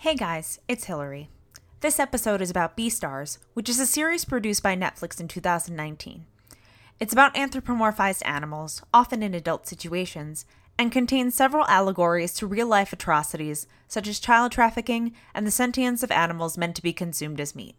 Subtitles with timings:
[0.00, 1.30] Hey guys, it's Hillary.
[1.80, 6.26] This episode is about Beastars, which is a series produced by Netflix in 2019.
[7.00, 10.44] It's about anthropomorphized animals, often in adult situations,
[10.78, 16.02] and contains several allegories to real life atrocities such as child trafficking and the sentience
[16.02, 17.74] of animals meant to be consumed as meat.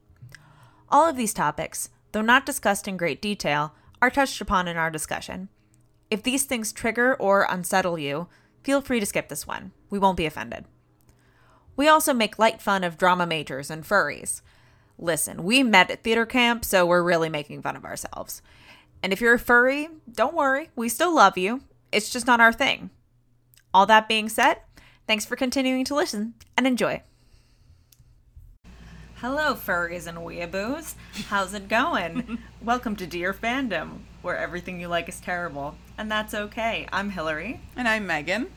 [0.89, 4.89] All of these topics, though not discussed in great detail, are touched upon in our
[4.89, 5.49] discussion.
[6.09, 8.27] If these things trigger or unsettle you,
[8.63, 9.71] feel free to skip this one.
[9.91, 10.65] We won't be offended.
[11.77, 14.41] We also make light fun of drama majors and furries.
[14.97, 18.41] Listen, we met at theater camp, so we're really making fun of ourselves.
[19.03, 21.61] And if you're a furry, don't worry, we still love you.
[21.91, 22.89] It's just not our thing.
[23.75, 24.61] All that being said,
[25.05, 27.03] thanks for continuing to listen and enjoy.
[29.17, 30.95] Hello, furries and weeaboos.
[31.27, 32.39] How's it going?
[32.63, 35.75] Welcome to Dear Fandom, where everything you like is terrible.
[35.95, 36.87] And that's okay.
[36.91, 37.61] I'm Hillary.
[37.75, 38.47] And I'm Megan.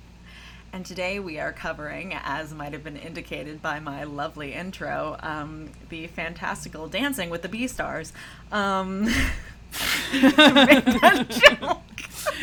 [0.73, 5.71] And today we are covering, as might have been indicated by my lovely intro, um,
[5.89, 8.13] the fantastical Dancing with the Beastars.
[8.53, 9.09] Um,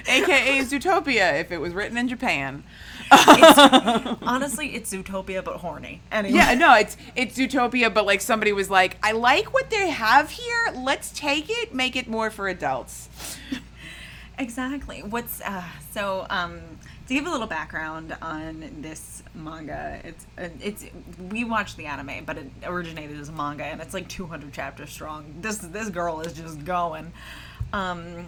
[0.08, 2.64] AKA Zootopia, if it was written in Japan.
[3.12, 3.58] it's,
[4.22, 6.02] honestly, it's Zootopia but horny.
[6.12, 6.36] Anyway.
[6.36, 10.32] Yeah, no, it's it's Zootopia, but like somebody was like, I like what they have
[10.32, 10.74] here.
[10.76, 13.08] Let's take it, make it more for adults.
[14.38, 15.02] exactly.
[15.02, 16.60] What's uh, so um
[17.08, 20.86] to give a little background on this manga, it's it's
[21.30, 24.90] we watched the anime, but it originated as a manga, and it's like 200 chapters
[24.90, 25.36] strong.
[25.42, 27.14] This this girl is just going.
[27.74, 28.28] Um,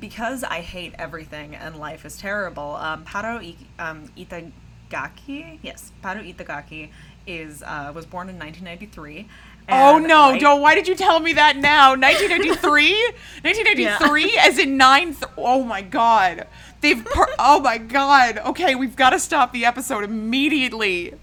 [0.00, 2.76] because I hate everything and life is terrible.
[2.76, 6.90] Um, Paru um, Itagaki, yes, Paru Itagaki
[7.26, 9.28] is uh, was born in 1993.
[9.70, 10.30] Oh no!
[10.30, 10.60] Right, don't.
[10.60, 11.90] Why did you tell me that now?
[11.96, 12.92] 1993,
[13.42, 14.46] 1993, yeah.
[14.46, 15.14] as in nine.
[15.14, 16.46] Th- oh my god!
[16.80, 17.04] They've.
[17.04, 18.38] Per- oh my god!
[18.38, 21.14] Okay, we've got to stop the episode immediately.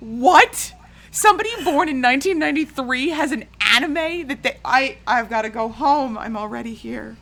[0.00, 0.74] What?
[1.12, 4.58] Somebody born in 1993 has an anime that they.
[4.64, 4.98] I.
[5.06, 6.16] I've got to go home.
[6.16, 7.16] I'm already here.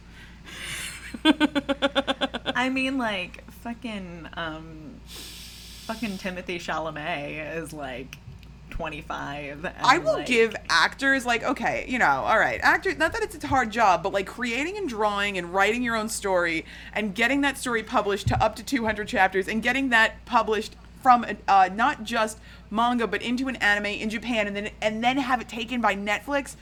[1.24, 8.19] I mean, like fucking um, fucking Timothée Chalamet is like
[8.78, 9.66] 25.
[9.83, 12.97] I will like, give actors like okay, you know, all right, actors.
[12.97, 16.09] Not that it's a hard job, but like creating and drawing and writing your own
[16.09, 20.77] story and getting that story published to up to 200 chapters and getting that published
[21.03, 22.39] from uh, not just
[22.71, 25.97] manga but into an anime in Japan and then and then have it taken by
[25.97, 26.55] Netflix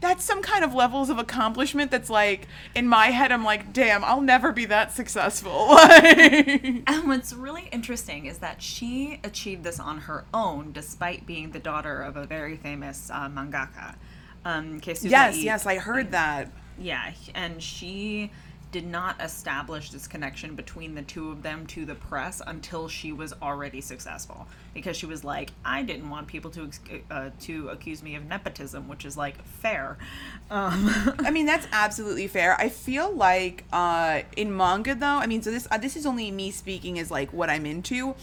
[0.00, 4.04] that's some kind of levels of accomplishment that's like in my head i'm like damn
[4.04, 5.76] i'll never be that successful.
[6.86, 11.58] And what's really interesting is that she achieved this on her own despite being the
[11.58, 13.96] daughter of a very famous uh, mangaka.
[14.44, 16.50] Um, yes yes i heard that.
[16.78, 18.30] Yeah and she
[18.70, 23.12] did not establish this connection between the two of them to the press until she
[23.12, 26.70] was already successful because she was like I didn't want people to
[27.10, 29.96] uh, to accuse me of nepotism which is like fair
[30.50, 30.90] um.
[31.20, 35.50] I mean that's absolutely fair I feel like uh, in manga though I mean so
[35.50, 38.14] this uh, this is only me speaking as like what I'm into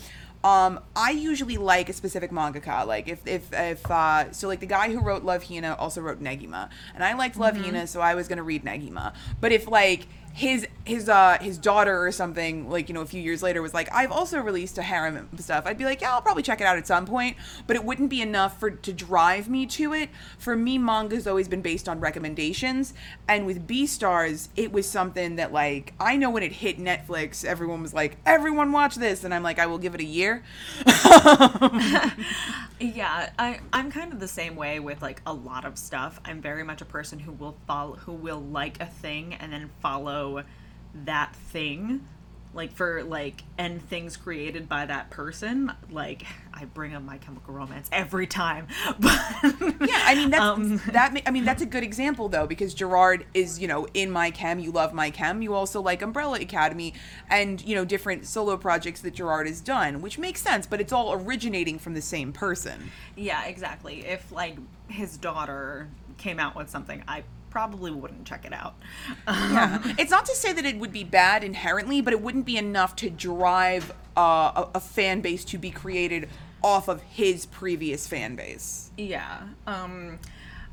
[0.43, 2.85] um, I usually like a specific mangaka.
[2.85, 6.21] Like if if if uh, so, like the guy who wrote Love Hina also wrote
[6.21, 7.63] Negima, and I liked Love mm-hmm.
[7.63, 9.15] Hina, so I was gonna read Negima.
[9.41, 13.21] But if like his his uh his daughter or something like you know a few
[13.21, 15.65] years later was like I've also released a harem stuff.
[15.65, 17.37] I'd be like yeah I'll probably check it out at some point
[17.67, 20.09] but it wouldn't be enough for to drive me to it.
[20.37, 22.93] For me manga's always been based on recommendations
[23.29, 27.81] and with Beastars it was something that like I know when it hit Netflix everyone
[27.81, 30.43] was like everyone watch this and I'm like I will give it a year.
[32.77, 36.19] Yeah I I'm kind of the same way with like a lot of stuff.
[36.25, 39.69] I'm very much a person who will follow who will like a thing and then
[39.81, 40.24] follow
[41.05, 42.01] that thing
[42.55, 47.53] like for like and things created by that person like i bring up my chemical
[47.53, 48.67] romance every time.
[48.99, 49.19] But
[49.81, 53.25] yeah i mean that's um, that i mean that's a good example though because gerard
[53.33, 56.93] is you know in my chem you love my chem you also like umbrella academy
[57.29, 60.93] and you know different solo projects that gerard has done which makes sense but it's
[60.93, 62.89] all originating from the same person.
[63.17, 64.05] Yeah exactly.
[64.05, 64.57] If like
[64.87, 67.23] his daughter came out with something i
[67.55, 68.75] probably wouldn't check it out.
[69.29, 69.81] yeah.
[69.97, 72.97] It's not to say that it would be bad inherently, but it wouldn't be enough
[72.97, 76.27] to drive uh, a, a fan base to be created
[76.61, 78.91] off of his previous fan base.
[78.97, 79.43] Yeah.
[79.65, 80.19] Um,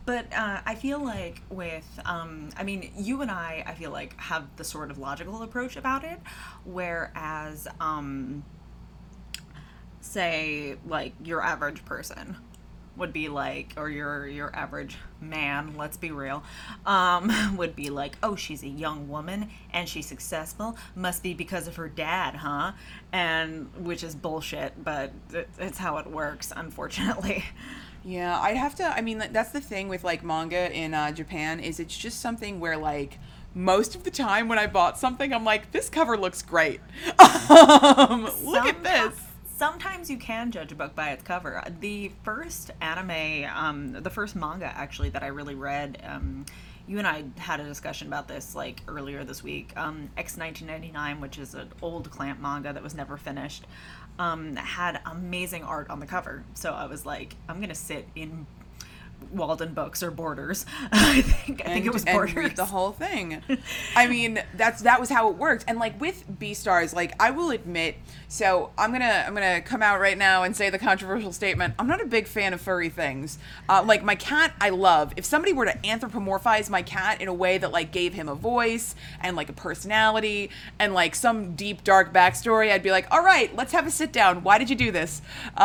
[0.06, 4.18] but uh, I feel like with, um, I mean, you and I, I feel like
[4.18, 6.18] have the sort of logical approach about it,
[6.64, 8.42] whereas, um,
[10.00, 12.38] say, like your average person
[12.96, 16.42] would be like, or your your average man, let's be real,
[16.84, 20.76] um, would be like, oh, she's a young woman and she's successful.
[20.94, 22.72] Must be because of her dad, huh?
[23.12, 27.44] And which is bullshit, but it, it's how it works, unfortunately.
[28.04, 28.84] Yeah, I'd have to.
[28.84, 32.58] I mean, that's the thing with like manga in uh, Japan is it's just something
[32.58, 33.18] where like
[33.54, 36.80] most of the time when I bought something, I'm like, this cover looks great.
[37.18, 39.14] um, look at this.
[39.62, 41.62] Sometimes you can judge a book by its cover.
[41.78, 46.46] The first anime, um, the first manga actually that I really read, um,
[46.88, 49.72] you and I had a discussion about this like earlier this week.
[49.76, 53.64] Um, X 1999, which is an old Clamp manga that was never finished
[54.18, 56.42] um, had amazing art on the cover.
[56.54, 58.48] So I was like, I'm gonna sit in
[59.34, 60.66] Waldenbooks or Borders.
[60.92, 62.54] I think I and, think it was Borders.
[62.54, 63.42] the whole thing.
[63.96, 65.64] I mean, that's that was how it worked.
[65.68, 67.96] And like with Beastars, like I will admit,
[68.28, 71.74] so I'm gonna I'm gonna come out right now and say the controversial statement.
[71.78, 73.38] I'm not a big fan of furry things.
[73.68, 75.12] Uh, like my cat, I love.
[75.16, 78.34] If somebody were to anthropomorphize my cat in a way that like gave him a
[78.34, 83.22] voice and like a personality and like some deep dark backstory, I'd be like, all
[83.22, 84.42] right, let's have a sit down.
[84.42, 85.22] Why did you do this?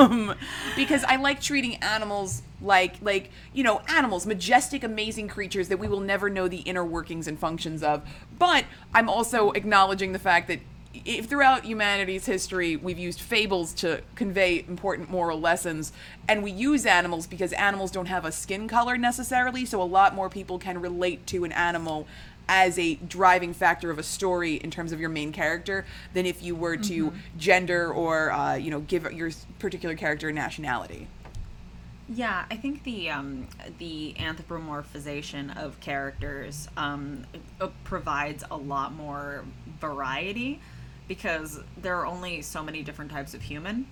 [0.00, 0.34] Um,
[0.76, 5.88] because I like treating animals like like you know animals majestic amazing creatures that we
[5.88, 8.02] will never know the inner workings and functions of
[8.38, 8.64] but
[8.94, 10.60] i'm also acknowledging the fact that
[10.92, 15.92] if throughout humanity's history we've used fables to convey important moral lessons
[16.28, 20.14] and we use animals because animals don't have a skin color necessarily so a lot
[20.14, 22.06] more people can relate to an animal
[22.48, 26.42] as a driving factor of a story in terms of your main character than if
[26.42, 27.38] you were to mm-hmm.
[27.38, 29.30] gender or uh, you know give your
[29.60, 31.06] particular character a nationality
[32.12, 33.46] yeah, I think the um,
[33.78, 37.24] the anthropomorphization of characters um,
[37.60, 39.44] uh, provides a lot more
[39.80, 40.60] variety
[41.06, 43.86] because there are only so many different types of human,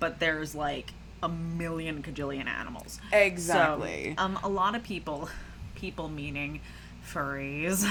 [0.00, 0.92] but there's like
[1.22, 3.00] a million cajillion animals.
[3.10, 4.14] Exactly.
[4.16, 5.30] So, um, a lot of people,
[5.74, 6.60] people meaning
[7.02, 7.82] furries.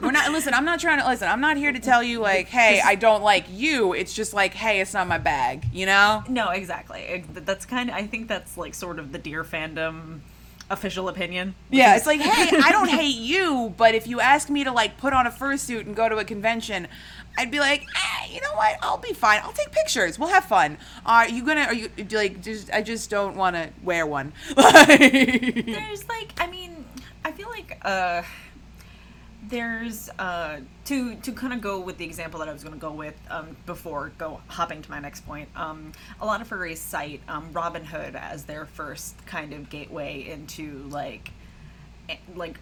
[0.00, 1.28] We're not listen, I'm not trying to listen.
[1.28, 4.54] I'm not here to tell you like, "Hey, I don't like you." It's just like,
[4.54, 6.22] "Hey, it's not my bag," you know?
[6.28, 7.24] No, exactly.
[7.32, 10.20] That's kind of I think that's like sort of the Dear Fandom
[10.70, 11.54] official opinion.
[11.70, 14.98] Yeah, it's like, "Hey, I don't hate you, but if you ask me to like
[14.98, 16.88] put on a fursuit and go to a convention,
[17.38, 18.76] I'd be like, eh, you know what?
[18.82, 19.40] I'll be fine.
[19.44, 20.18] I'll take pictures.
[20.18, 20.76] We'll have fun.
[21.06, 21.62] Are you gonna?
[21.62, 22.42] Are you like?
[22.42, 24.32] Just I just don't want to wear one.
[24.56, 26.77] There's like, I mean,
[27.38, 28.22] feel like uh,
[29.48, 32.80] there's uh, to to kind of go with the example that I was going to
[32.80, 35.48] go with um, before go hopping to my next point.
[35.54, 40.28] Um, a lot of furries cite um, Robin Hood as their first kind of gateway
[40.28, 41.30] into like
[42.34, 42.58] like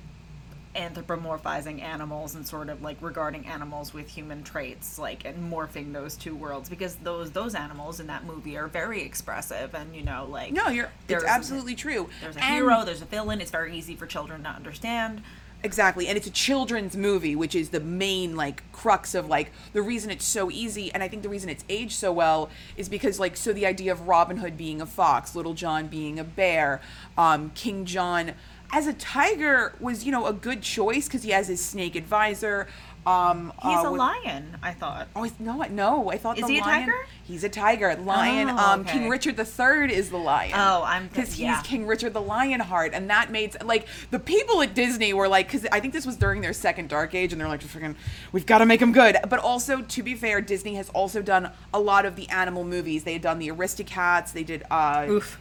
[0.77, 6.17] anthropomorphizing animals and sort of like regarding animals with human traits like and morphing those
[6.17, 10.27] two worlds because those those animals in that movie are very expressive and you know
[10.31, 13.77] like no you're it's absolutely true there's a and hero there's a villain it's very
[13.77, 15.23] easy for children to understand
[15.63, 16.07] Exactly.
[16.07, 20.11] And it's a children's movie, which is the main like crux of like the reason
[20.11, 23.37] it's so easy and I think the reason it's aged so well is because like
[23.37, 26.81] so the idea of Robin Hood being a fox, Little John being a bear,
[27.17, 28.33] um, King John
[28.73, 32.67] as a tiger was you know a good choice because he has his snake advisor
[33.07, 34.59] um, he's uh, a lion.
[34.63, 35.07] I thought.
[35.15, 36.11] Oh no, no!
[36.11, 37.07] I thought is the he lion, a tiger?
[37.23, 37.95] He's a tiger.
[37.95, 38.51] Lion.
[38.51, 40.53] Oh, um, King Richard III is the lion.
[40.57, 41.57] Oh, I'm because yeah.
[41.57, 45.47] he's King Richard the Lionheart, and that made like the people at Disney were like,
[45.47, 47.95] because I think this was during their second Dark Age, and they're like, freaking,
[48.33, 49.17] we've got to make him good.
[49.29, 53.05] But also, to be fair, Disney has also done a lot of the animal movies.
[53.05, 54.33] They had done the Aristocats.
[54.33, 54.65] They did.
[54.69, 55.41] Uh, Oof.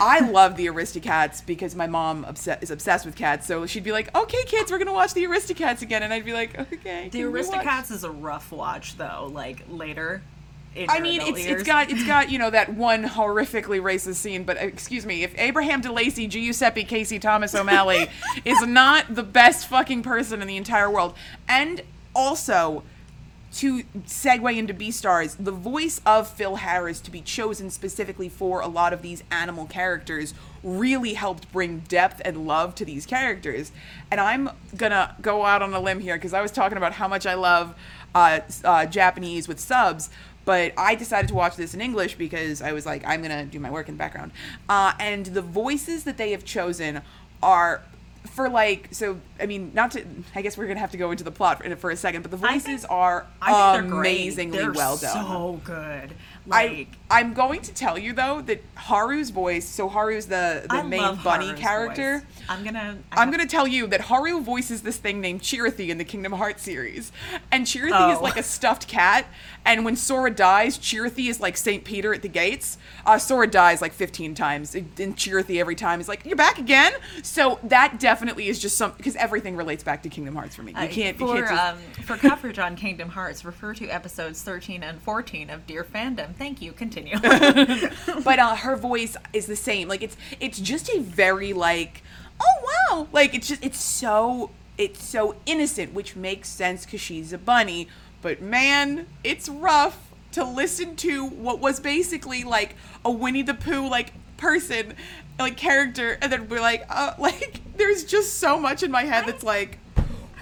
[0.00, 3.46] I love the Aristocats because my mom obs- is obsessed with cats.
[3.46, 6.32] So she'd be like, "Okay, kids, we're gonna watch the Aristocats again," and I'd be
[6.32, 9.30] like, "Okay." The Aristocats is a rough watch, though.
[9.32, 10.22] Like later.
[10.88, 11.60] I mean, it's years.
[11.60, 15.38] it's got it's got you know that one horrifically racist scene, but excuse me, if
[15.38, 18.08] Abraham DeLacy, Giuseppe Casey, Thomas O'Malley
[18.44, 21.14] is not the best fucking person in the entire world,
[21.46, 21.82] and
[22.14, 22.84] also
[23.54, 28.66] to segue into Beastars, the voice of Phil Harris to be chosen specifically for a
[28.66, 30.32] lot of these animal characters
[30.62, 33.70] really helped bring depth and love to these characters.
[34.10, 37.08] And I'm gonna go out on a limb here because I was talking about how
[37.08, 37.74] much I love
[38.14, 40.08] uh, uh, Japanese with subs.
[40.44, 43.60] But I decided to watch this in English because I was like, I'm gonna do
[43.60, 44.32] my work in the background.
[44.68, 47.02] Uh, and the voices that they have chosen
[47.42, 47.82] are
[48.30, 51.24] for like so i mean not to i guess we're gonna have to go into
[51.24, 53.26] the plot for, for a second but the voices I think, are
[53.78, 55.24] amazingly they're well done.
[55.24, 56.14] so good
[56.46, 59.68] Like, I I'm going to tell you though that Haru's voice.
[59.68, 62.18] So Haru's the the I main bunny Haru's character.
[62.18, 62.26] voice.
[62.48, 62.98] I'm gonna.
[63.12, 66.32] I I'm gonna tell you that Haru voices this thing named Chirithy in the Kingdom
[66.32, 67.12] Hearts series,
[67.52, 68.22] and Chirithy is Oh.
[68.22, 69.26] like a stuffed cat.
[69.64, 72.78] And when Sora dies, Chirithy is like Saint Peter at the gates.
[73.06, 76.92] Uh, Sora dies like 15 times, and Chirithy every time is like, "You're back again."
[77.22, 80.72] So that definitely is just some because everything relates back to Kingdom Hearts for me.
[80.72, 81.20] You Uh, can't.
[81.20, 85.00] you for can't just, um, for coverage on Kingdom Hearts, refer to episodes 13 and
[85.00, 86.30] 14 of Dear Fandom.
[86.38, 86.72] Thank you.
[86.72, 87.18] Continue.
[88.24, 89.88] but uh, her voice is the same.
[89.88, 92.02] Like it's it's just a very like
[92.40, 97.32] oh wow like it's just it's so it's so innocent, which makes sense because she's
[97.32, 97.88] a bunny.
[98.20, 102.74] But man, it's rough to listen to what was basically like
[103.04, 104.94] a Winnie the Pooh like person
[105.38, 109.26] like character, and then we're like uh, like there's just so much in my head
[109.26, 109.78] that's like.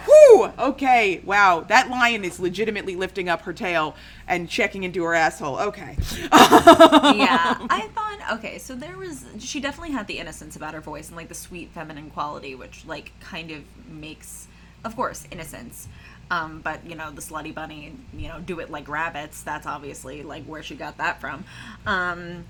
[0.04, 0.52] Whew!
[0.58, 1.60] Okay, wow.
[1.60, 3.94] That lion is legitimately lifting up her tail
[4.26, 5.58] and checking into her asshole.
[5.58, 5.96] Okay.
[6.22, 8.58] yeah, I thought okay.
[8.58, 11.70] So there was she definitely had the innocence about her voice and like the sweet
[11.70, 14.46] feminine quality, which like kind of makes,
[14.84, 15.88] of course, innocence.
[16.30, 19.42] Um, but you know the slutty bunny, you know, do it like rabbits.
[19.42, 21.44] That's obviously like where she got that from.
[21.86, 22.44] Um,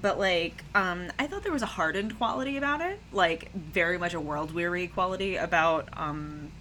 [0.00, 4.14] but like um, I thought there was a hardened quality about it, like very much
[4.14, 6.52] a world weary quality about um,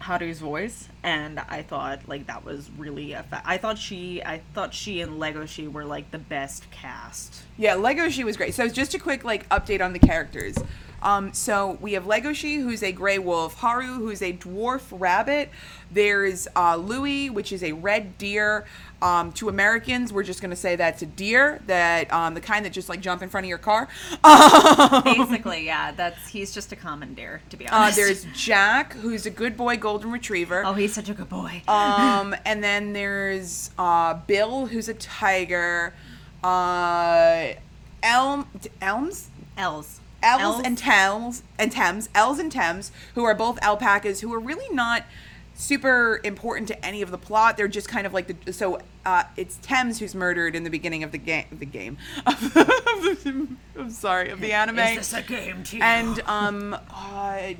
[0.00, 4.42] Haru's voice, and I thought like that was really a fa- I thought she I
[4.54, 7.42] thought she and Legoshi were like the best cast.
[7.56, 8.54] Yeah, Legoshi was great.
[8.54, 10.56] So just a quick like update on the characters.
[11.02, 15.48] Um, so we have Legoshi, who's a gray wolf, Haru, who's a dwarf rabbit.
[15.90, 18.66] There's uh, Louis, which is a red deer.
[19.00, 22.74] Um, to Americans, we're just gonna say that's a deer, that um, the kind that
[22.74, 23.88] just like jump in front of your car.
[25.04, 27.96] Basically, yeah, that's he's just a common deer to be Uh, honest.
[27.96, 30.64] there's Jack, who's a good boy golden retriever.
[30.66, 31.62] oh, he's such a good boy.
[31.68, 35.94] Um, and then there's uh, Bill, who's a tiger.
[36.42, 37.52] Uh,
[38.02, 38.46] Elm,
[38.80, 40.00] Elms, Els.
[40.22, 44.72] Els, and Thames and Thames, Els and Thames, who are both alpacas, who are really
[44.74, 45.04] not
[45.54, 47.56] super important to any of the plot.
[47.56, 51.02] They're just kind of like the so uh, it's Thames who's murdered in the beginning
[51.04, 51.46] of the game.
[51.52, 51.98] The game.
[52.26, 54.78] I'm sorry of the anime.
[54.78, 55.82] Is this a game to you?
[55.82, 57.52] and um, uh,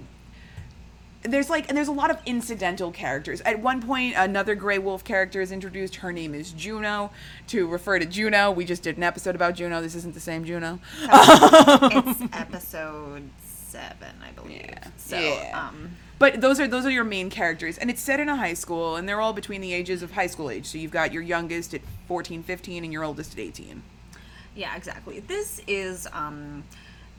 [1.23, 3.41] there's like and there's a lot of incidental characters.
[3.43, 5.97] At one point, another Grey Wolf character is introduced.
[5.97, 7.11] Her name is Juno.
[7.49, 9.83] To refer to Juno, we just did an episode about Juno.
[9.83, 10.79] This isn't the same Juno.
[11.03, 14.65] it's episode seven, I believe.
[14.69, 14.87] Yeah.
[14.97, 15.69] So, Yeah.
[15.69, 18.55] um, But those are those are your main characters, and it's set in a high
[18.55, 20.67] school, and they're all between the ages of high school age.
[20.67, 23.83] So you've got your youngest at 14, 15, and your oldest at 18.
[24.57, 25.21] Yeah, exactly.
[25.21, 26.65] This is um,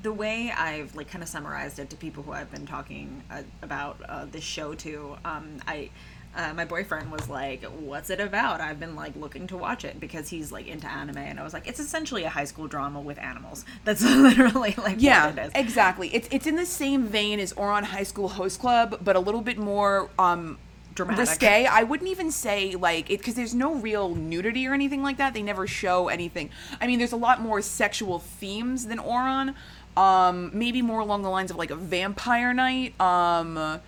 [0.01, 3.41] the way I've like kind of summarized it to people who I've been talking uh,
[3.61, 5.17] about uh, this show to.
[5.25, 5.89] Um, I.
[6.33, 9.99] Uh, my boyfriend was like, "What's it about?" I've been like looking to watch it
[9.99, 13.01] because he's like into anime, and I was like, "It's essentially a high school drama
[13.01, 15.51] with animals." That's literally like Yeah, what it is.
[15.55, 16.07] exactly.
[16.15, 19.41] It's it's in the same vein as Ouran High School Host Club, but a little
[19.41, 20.57] bit more um
[20.95, 21.19] Dramatic.
[21.19, 21.65] risque.
[21.65, 25.33] I wouldn't even say like it because there's no real nudity or anything like that.
[25.33, 26.49] They never show anything.
[26.79, 29.53] I mean, there's a lot more sexual themes than Ouran.
[29.97, 32.99] Um, maybe more along the lines of like a Vampire Knight.
[32.99, 33.81] Um.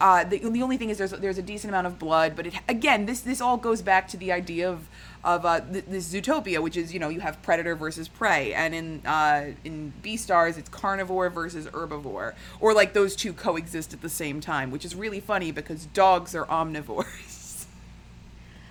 [0.00, 2.54] Uh, the, the only thing is there's there's a decent amount of blood, but it
[2.68, 4.88] again this this all goes back to the idea of
[5.22, 8.74] of uh, th- this Zootopia, which is you know you have predator versus prey, and
[8.74, 14.08] in uh, in Beastars it's carnivore versus herbivore, or like those two coexist at the
[14.08, 17.66] same time, which is really funny because dogs are omnivores.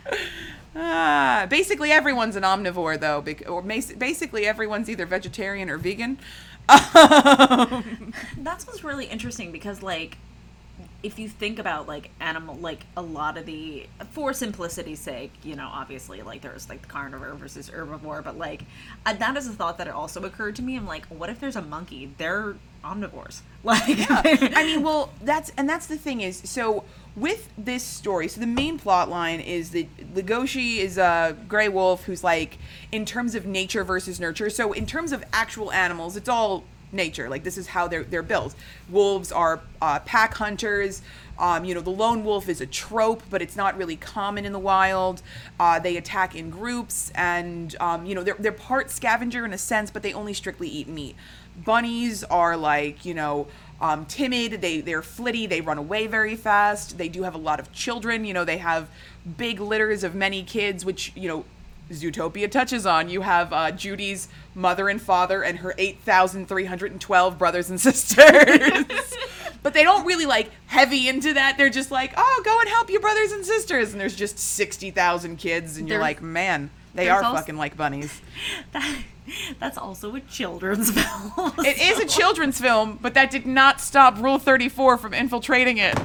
[0.76, 6.18] ah, basically everyone's an omnivore though, or basically everyone's either vegetarian or vegan.
[6.96, 10.18] Um, That's what's really interesting because like
[11.02, 15.56] if you think about like animal like a lot of the for simplicity's sake you
[15.56, 18.64] know obviously like there's like the carnivore versus herbivore but like
[19.06, 21.56] that is a thought that it also occurred to me i'm like what if there's
[21.56, 26.86] a monkey they're omnivores like I mean, well, that's and that's the thing is so
[27.16, 28.30] with this story.
[28.30, 32.58] So the main plot line is that Legoshi is a gray wolf who's like
[32.94, 34.50] in terms of nature versus nurture.
[34.50, 37.30] So in terms of actual animals, it's all nature.
[37.30, 38.56] Like this is how they're they're built.
[38.90, 41.02] Wolves are uh, pack hunters.
[41.38, 44.52] Um, you know, the lone wolf is a trope, but it's not really common in
[44.52, 45.22] the wild.
[45.58, 49.58] Uh, they attack in groups, and um, you know, they're they're part scavenger in a
[49.58, 51.16] sense, but they only strictly eat meat.
[51.64, 53.48] Bunnies are like, you know,
[53.82, 54.62] um, timid.
[54.62, 55.48] They they're flitty.
[55.48, 56.98] They run away very fast.
[56.98, 58.26] They do have a lot of children.
[58.26, 58.90] You know, they have
[59.38, 61.46] big litters of many kids, which you know,
[61.92, 63.10] Zootopia touches on.
[63.10, 67.38] You have uh, Judy's mother and father and her eight thousand three hundred and twelve
[67.38, 69.16] brothers and sisters.
[69.64, 71.58] but they don't really like heavy into that.
[71.58, 73.92] They're just like, oh, go and help your brothers and sisters.
[73.92, 76.70] And there's just sixty thousand kids, and you're They're- like, man.
[76.96, 78.22] They are also- fucking like bunnies.
[78.72, 79.04] That,
[79.60, 81.54] that's also a children's film.
[81.60, 85.96] It is a children's film, but that did not stop Rule 34 from infiltrating it.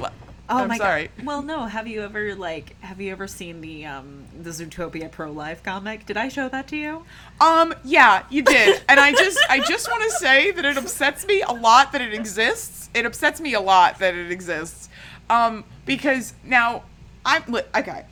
[0.47, 1.09] Oh I'm my sorry.
[1.17, 1.25] god.
[1.25, 1.65] Well, no.
[1.65, 6.05] Have you ever like have you ever seen the um the Zootopia pro life comic?
[6.05, 7.03] Did I show that to you?
[7.41, 8.81] Um, yeah, you did.
[8.87, 12.01] And I just I just want to say that it upsets me a lot that
[12.01, 12.89] it exists.
[12.93, 14.89] It upsets me a lot that it exists.
[15.29, 16.83] Um, because now
[17.25, 17.43] I'm
[17.75, 18.05] okay.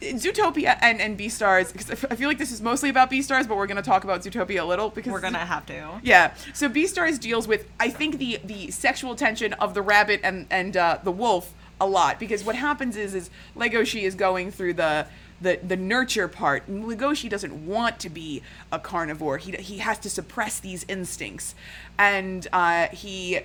[0.00, 3.66] Zootopia and, and Beastars, because I feel like this is mostly about Beastars, but we're
[3.66, 6.00] going to talk about Zootopia a little because We're gonna have to.
[6.02, 6.32] Yeah.
[6.54, 10.76] So Beastars deals with I think the the sexual tension of the rabbit and and
[10.76, 15.06] uh, the wolf a lot because what happens is is Legoshi is going through the
[15.40, 16.68] the, the nurture part.
[16.68, 19.38] Legoshi doesn't want to be a carnivore.
[19.38, 21.54] He, he has to suppress these instincts.
[21.98, 23.40] And uh, he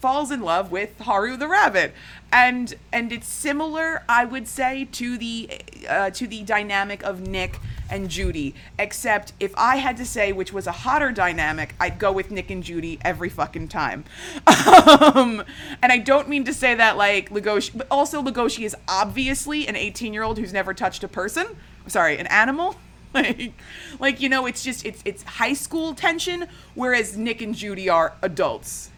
[0.00, 1.94] falls in love with Haru the rabbit,
[2.32, 7.58] and and it's similar, I would say, to the uh, to the dynamic of Nick
[7.90, 8.54] and Judy.
[8.78, 12.50] Except if I had to say which was a hotter dynamic, I'd go with Nick
[12.50, 14.04] and Judy every fucking time.
[14.46, 15.44] um,
[15.82, 19.76] and I don't mean to say that like Legoshi, but also Legoshi is obviously an
[19.76, 21.46] 18 year old who's never touched a person.
[21.86, 22.76] Sorry, an animal.
[23.14, 23.52] like
[23.98, 28.12] like you know it's just it's it's high school tension whereas nick and judy are
[28.22, 28.89] adults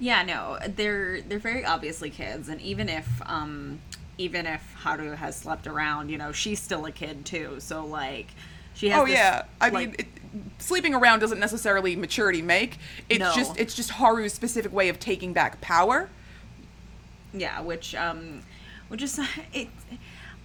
[0.00, 3.80] Yeah, no, they're they're very obviously kids, and even if um
[4.18, 7.56] even if Haru has slept around, you know, she's still a kid too.
[7.60, 8.28] So like,
[8.74, 9.00] she has.
[9.00, 10.06] Oh this, yeah, I like- mean, it,
[10.58, 12.78] sleeping around doesn't necessarily maturity make.
[13.08, 13.32] It's No.
[13.34, 16.08] just it's just Haru's specific way of taking back power.
[17.34, 18.40] yeah, which um,
[18.88, 19.20] which is
[19.52, 19.68] it.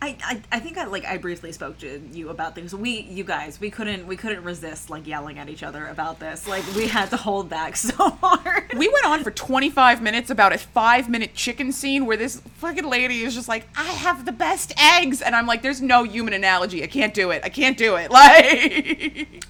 [0.06, 2.76] I, I, I think I like I briefly spoke to you about things.
[2.76, 6.48] We you guys we couldn't we couldn't resist like yelling at each other about this.
[6.48, 8.72] Like we had to hold back so hard.
[8.78, 12.88] We went on for 25 minutes about a five minute chicken scene where this fucking
[12.88, 15.24] lady is just like, I have the best eggs.
[15.24, 16.84] And I'm like, there's no human analogy.
[16.84, 17.42] I can't do it.
[17.44, 18.12] I can't do it.
[18.16, 19.44] Like,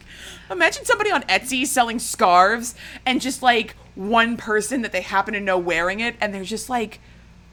[0.50, 2.74] imagine somebody on Etsy selling scarves
[3.06, 6.68] and just like one person that they happen to know wearing it and they're just
[6.68, 7.00] like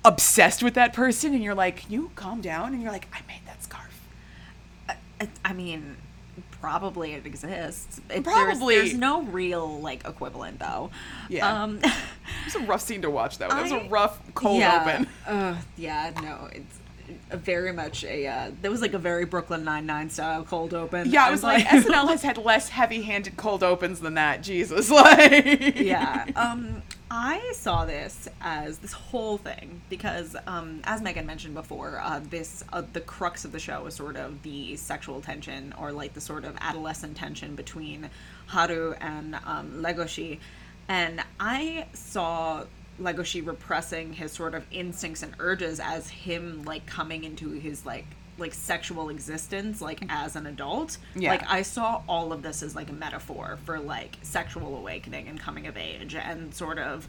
[0.05, 1.35] obsessed with that person.
[1.35, 2.73] And you're like, can you calm down?
[2.73, 4.09] And you're like, I made that scarf.
[4.89, 5.97] I, I mean,
[6.63, 8.01] probably it exists.
[8.09, 8.77] It, Probably.
[8.77, 10.91] There's, there's no real like equivalent though.
[11.29, 11.63] Yeah.
[11.63, 11.81] Um,
[12.41, 13.47] It was a rough scene to watch though.
[13.47, 15.09] It was a rough, cold yeah, open.
[15.27, 16.79] Uh, yeah, no, it's
[17.31, 18.27] a very much a.
[18.27, 21.11] Uh, there was like a very Brooklyn Nine Nine style cold open.
[21.11, 24.43] Yeah, I was like, SNL has had less heavy-handed cold opens than that.
[24.43, 26.27] Jesus, like, yeah.
[26.35, 26.83] Um,
[27.15, 32.65] I saw this as this whole thing because, um, as Megan mentioned before, uh, this
[32.73, 36.23] uh, the crux of the show is sort of the sexual tension or like the
[36.23, 38.09] sort of adolescent tension between
[38.47, 40.39] Haru and um, Legoshi,
[40.89, 42.65] and I saw
[42.99, 48.07] Legoshi repressing his sort of instincts and urges as him like coming into his like
[48.39, 51.31] like sexual existence like as an adult Yeah.
[51.31, 55.39] like I saw all of this as like a metaphor for like sexual awakening and
[55.39, 57.07] coming of age and sort of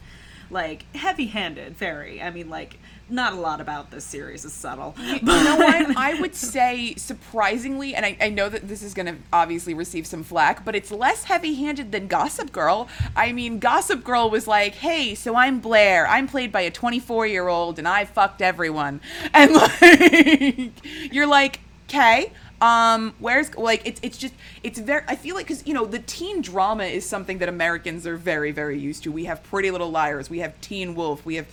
[0.50, 2.78] like heavy-handed very i mean like
[3.08, 5.96] not a lot about this series is subtle you know what?
[5.96, 10.06] I would say surprisingly, and I, I know that this is going to obviously receive
[10.06, 12.88] some flack, but it's less heavy-handed than Gossip Girl.
[13.16, 16.06] I mean, Gossip Girl was like, "Hey, so I'm Blair.
[16.08, 19.00] I'm played by a 24-year-old, and I fucked everyone,"
[19.34, 20.72] and like,
[21.12, 25.66] you're like, "Okay." Um, where's like it's it's just it's very I feel like because
[25.66, 29.12] you know the teen drama is something that Americans are very very used to.
[29.12, 31.46] We have Pretty Little Liars, we have Teen Wolf, we have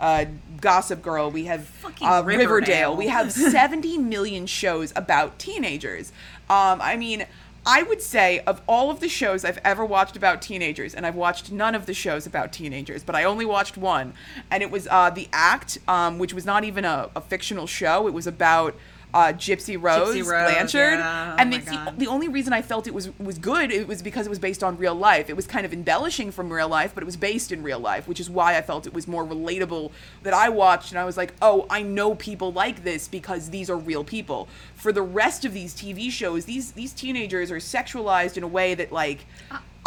[0.00, 0.26] uh,
[0.60, 1.70] Gossip Girl, we have
[2.02, 2.38] uh, Riverdale.
[2.38, 6.12] Riverdale, we have 70 million shows about teenagers.
[6.50, 7.26] Um, I mean,
[7.66, 11.16] I would say of all of the shows I've ever watched about teenagers, and I've
[11.16, 14.14] watched none of the shows about teenagers, but I only watched one,
[14.50, 18.06] and it was uh, The Act, um, which was not even a, a fictional show.
[18.06, 18.74] It was about
[19.14, 21.34] uh, Gypsy Rose, Rose, Blanchard, yeah.
[21.34, 24.26] Oh and the, the only reason I felt it was was good it was because
[24.26, 25.30] it was based on real life.
[25.30, 28.06] It was kind of embellishing from real life, but it was based in real life,
[28.06, 29.92] which is why I felt it was more relatable.
[30.22, 33.70] That I watched and I was like, oh, I know people like this because these
[33.70, 34.48] are real people.
[34.74, 38.74] For the rest of these TV shows, these these teenagers are sexualized in a way
[38.74, 39.24] that like.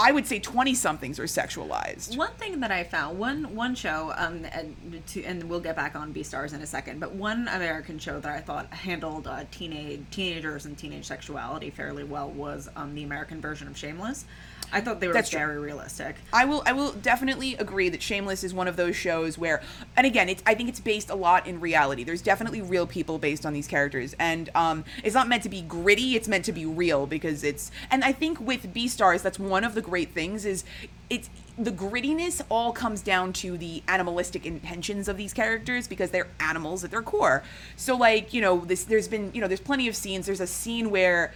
[0.01, 2.17] I would say twenty somethings are sexualized.
[2.17, 5.95] One thing that I found one one show um and, to, and we'll get back
[5.95, 10.01] on Beastars in a second, but one American show that I thought handled uh, teenage
[10.09, 14.25] teenagers and teenage sexuality fairly well was um the American version of Shameless.
[14.71, 15.39] I thought they were That's true.
[15.39, 16.15] very realistic.
[16.31, 19.61] I will I will definitely agree that Shameless is one of those shows where
[19.97, 22.03] and again it's I think it's based a lot in reality.
[22.03, 25.61] There's definitely real people based on these characters and um it's not meant to be
[25.61, 29.63] gritty, it's meant to be real because it's and I think with Beastars that's one
[29.63, 30.63] of the great things is
[31.09, 36.29] it's the grittiness all comes down to the animalistic intentions of these characters because they're
[36.39, 37.43] animals at their core.
[37.75, 40.25] So like, you know, this there's been, you know, there's plenty of scenes.
[40.25, 41.33] There's a scene where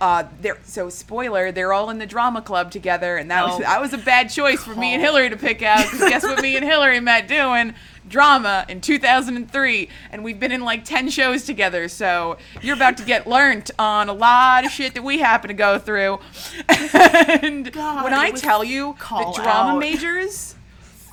[0.00, 1.50] Uh, they're so spoiler.
[1.52, 3.60] They're all in the drama club together, and that was Oh.
[3.60, 5.86] that was a bad choice for me and Hillary to pick out.
[5.98, 6.42] guess what?
[6.42, 7.74] Me and Hillary met doing
[8.08, 11.88] drama in 2003, and we've been in like 10 shows together.
[11.88, 15.54] So you're about to get learnt on a lot of shit that we happen to
[15.54, 16.18] go through.
[16.68, 19.78] and God, when I tell you that drama out.
[19.78, 20.56] majors.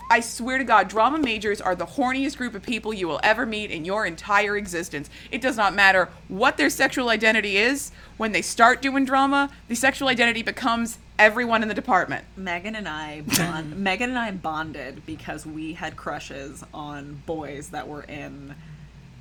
[0.09, 3.45] I swear to God, drama majors are the horniest group of people you will ever
[3.45, 5.09] meet in your entire existence.
[5.31, 7.91] It does not matter what their sexual identity is.
[8.15, 12.23] When they start doing drama, the sexual identity becomes everyone in the department.
[12.37, 17.87] Megan and I bond, Megan and I bonded because we had crushes on boys that
[17.87, 18.55] were in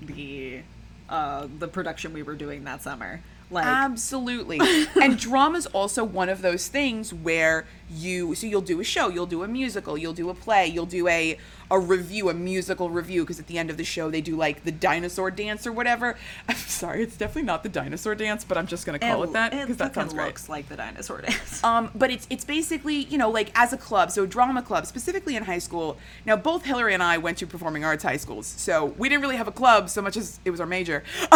[0.00, 0.60] the
[1.08, 3.22] uh, the production we were doing that summer.
[3.50, 4.60] Like Absolutely.
[5.00, 9.08] and drama is also one of those things where you so you'll do a show,
[9.08, 11.38] you'll do a musical, you'll do a play, you'll do a
[11.70, 14.64] a review, a musical review because at the end of the show they do like
[14.64, 16.16] the dinosaur dance or whatever.
[16.48, 19.32] I'm sorry, it's definitely not the dinosaur dance, but I'm just going to call it,
[19.32, 20.26] that because that sounds great.
[20.26, 21.62] looks like the dinosaur dance.
[21.64, 25.36] Um, but it's it's basically you know like as a club, so drama club specifically
[25.36, 25.96] in high school.
[26.24, 29.36] Now both Hillary and I went to performing arts high schools, so we didn't really
[29.36, 31.02] have a club so much as it was our major.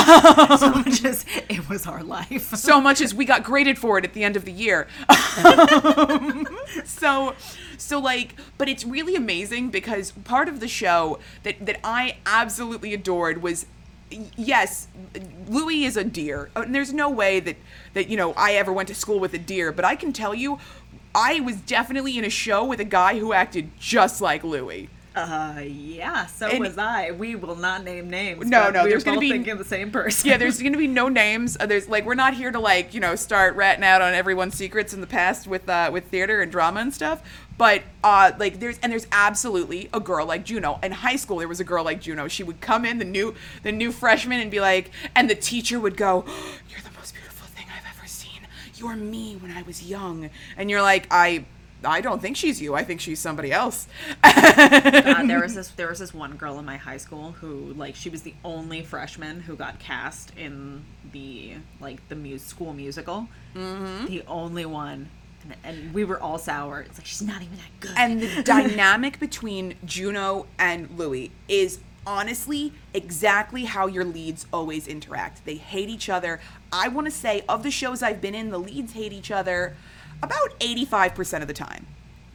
[0.59, 2.55] so much as it was our life.
[2.55, 4.87] so much as we got graded for it at the end of the year.
[6.85, 7.35] so
[7.81, 12.95] so like but it's really amazing because part of the show that that I absolutely
[12.95, 13.67] adored was
[14.37, 14.89] yes
[15.47, 16.51] Louis is a deer.
[16.57, 17.57] Uh, and there's no way that
[17.95, 20.35] that you know I ever went to school with a deer but I can tell
[20.35, 20.59] you
[21.15, 25.61] I was definitely in a show with a guy who acted just like Louis Uh,
[25.67, 26.27] yeah.
[26.27, 27.11] So And- was I.
[27.11, 28.47] We will not name names.
[28.47, 30.29] No, no, we there's gonna be- thinking the same person.
[30.31, 31.57] yeah, there's going to be no names.
[31.59, 34.55] Uh, there's like we're not here to like you know start ratting out on everyone's
[34.55, 37.23] secrets in the past with uh, with theater and drama and stuff.
[37.59, 40.79] But uh, like there's and there's absolutely a girl like Juno.
[40.83, 42.29] In high school, there was a girl like Juno.
[42.29, 45.81] She would come in the new the new freshman and be like, and the teacher
[45.81, 46.25] would go,
[46.71, 48.41] "You're the most beautiful thing I've ever seen.
[48.77, 51.45] You're me when I was young." And you're like, I.
[51.85, 52.75] I don't think she's you.
[52.75, 53.89] I think she's somebody else.
[54.25, 57.95] uh, there was this there was this one girl in my high school who like
[57.95, 63.29] she was the only freshman who got cast in the like the mu- school musical.
[63.55, 64.07] Mm-hmm.
[64.07, 65.09] The only one,
[65.43, 66.81] and, and we were all sour.
[66.81, 67.93] It's like she's not even that good.
[67.97, 75.45] and the dynamic between Juno and Louis is honestly exactly how your leads always interact.
[75.45, 76.41] They hate each other.
[76.73, 79.77] I want to say of the shows I've been in, the leads hate each other
[80.23, 81.87] about 85% of the time.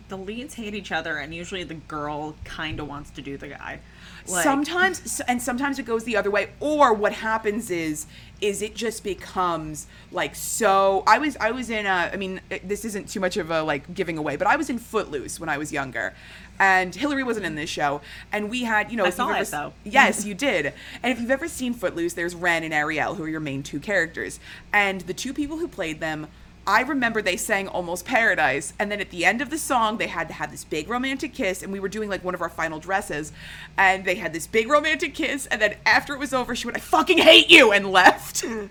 [0.08, 3.48] the leads hate each other, and usually the girl kind of wants to do the
[3.48, 3.80] guy.
[4.28, 8.08] Like, sometimes and sometimes it goes the other way or what happens is
[8.42, 12.86] is it just becomes like so i was i was in a i mean this
[12.86, 15.60] isn't too much of a like giving away but i was in footloose when i
[15.60, 16.16] was younger
[16.60, 19.48] and hillary wasn't in this show and we had you know I if saw you've
[19.48, 19.74] it, though.
[19.84, 23.30] yes you did and if you've ever seen footloose there's ren and ariel who are
[23.30, 24.40] your main two characters
[24.74, 26.28] and the two people who played them
[26.68, 30.08] I remember they sang Almost Paradise, and then at the end of the song, they
[30.08, 32.50] had to have this big romantic kiss, and we were doing like one of our
[32.50, 33.32] final dresses,
[33.78, 36.78] and they had this big romantic kiss, and then after it was over, she went,
[36.78, 38.44] I fucking hate you, and left.
[38.44, 38.70] and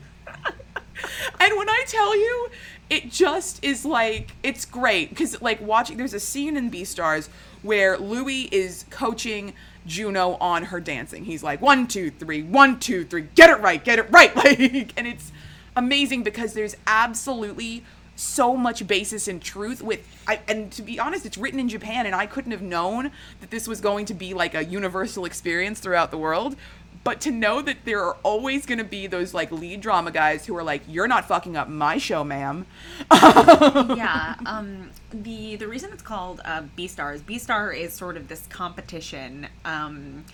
[1.38, 2.48] when I tell you,
[2.90, 7.28] it just is like, it's great, because like watching, there's a scene in Beastars
[7.62, 9.54] where Louis is coaching
[9.86, 11.24] Juno on her dancing.
[11.24, 14.34] He's like, one, two, three, one, two, three, get it right, get it right.
[14.44, 15.32] Like, and it's,
[15.76, 17.84] amazing because there's absolutely
[18.16, 22.06] so much basis in truth with I, and to be honest it's written in japan
[22.06, 23.10] and i couldn't have known
[23.40, 26.54] that this was going to be like a universal experience throughout the world
[27.02, 30.46] but to know that there are always going to be those like lead drama guys
[30.46, 32.66] who are like you're not fucking up my show ma'am
[33.12, 34.34] yeah.
[34.46, 39.48] Um, the the reason it's called uh, Beastars, B Star is sort of this competition.
[39.64, 40.24] Um,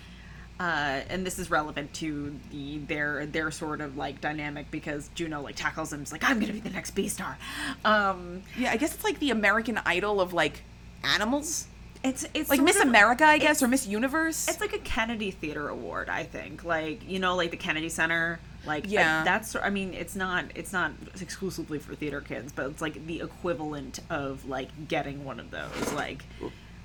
[0.61, 5.41] uh, and this is relevant to the their their sort of like dynamic because Juno
[5.41, 5.99] like tackles him.
[5.99, 7.35] He's like, "I'm gonna be the next Beastar."
[7.83, 10.61] Um, yeah i guess it's like the american idol of like
[11.03, 11.65] animals
[12.03, 15.31] it's it's like miss of- america i guess or miss universe It's like a Kennedy
[15.31, 16.63] Theater Award, I think.
[16.63, 18.39] Like you know, like the Kennedy Center.
[18.65, 19.21] Like Yeah.
[19.21, 19.55] I- that's.
[19.55, 20.45] I mean, it's not.
[20.55, 25.39] It's not exclusively for theater kids, but it's like the equivalent of like getting one
[25.39, 25.93] of those.
[25.93, 26.23] Like,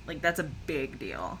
[0.07, 1.39] like that's a big deal.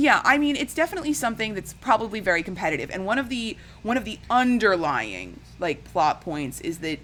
[0.00, 2.90] Yeah, I mean it's definitely something that's probably very competitive.
[2.90, 6.98] And one of the one of the underlying like plot points is that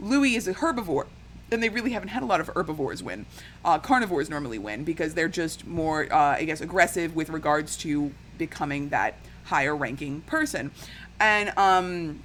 [0.00, 1.06] Louis is a herbivore.
[1.50, 3.24] And they really haven't had a lot of herbivores win.
[3.64, 8.12] Uh, carnivores normally win because they're just more, uh, I guess, aggressive with regards to
[8.36, 10.72] becoming that higher ranking person.
[11.18, 12.20] And um,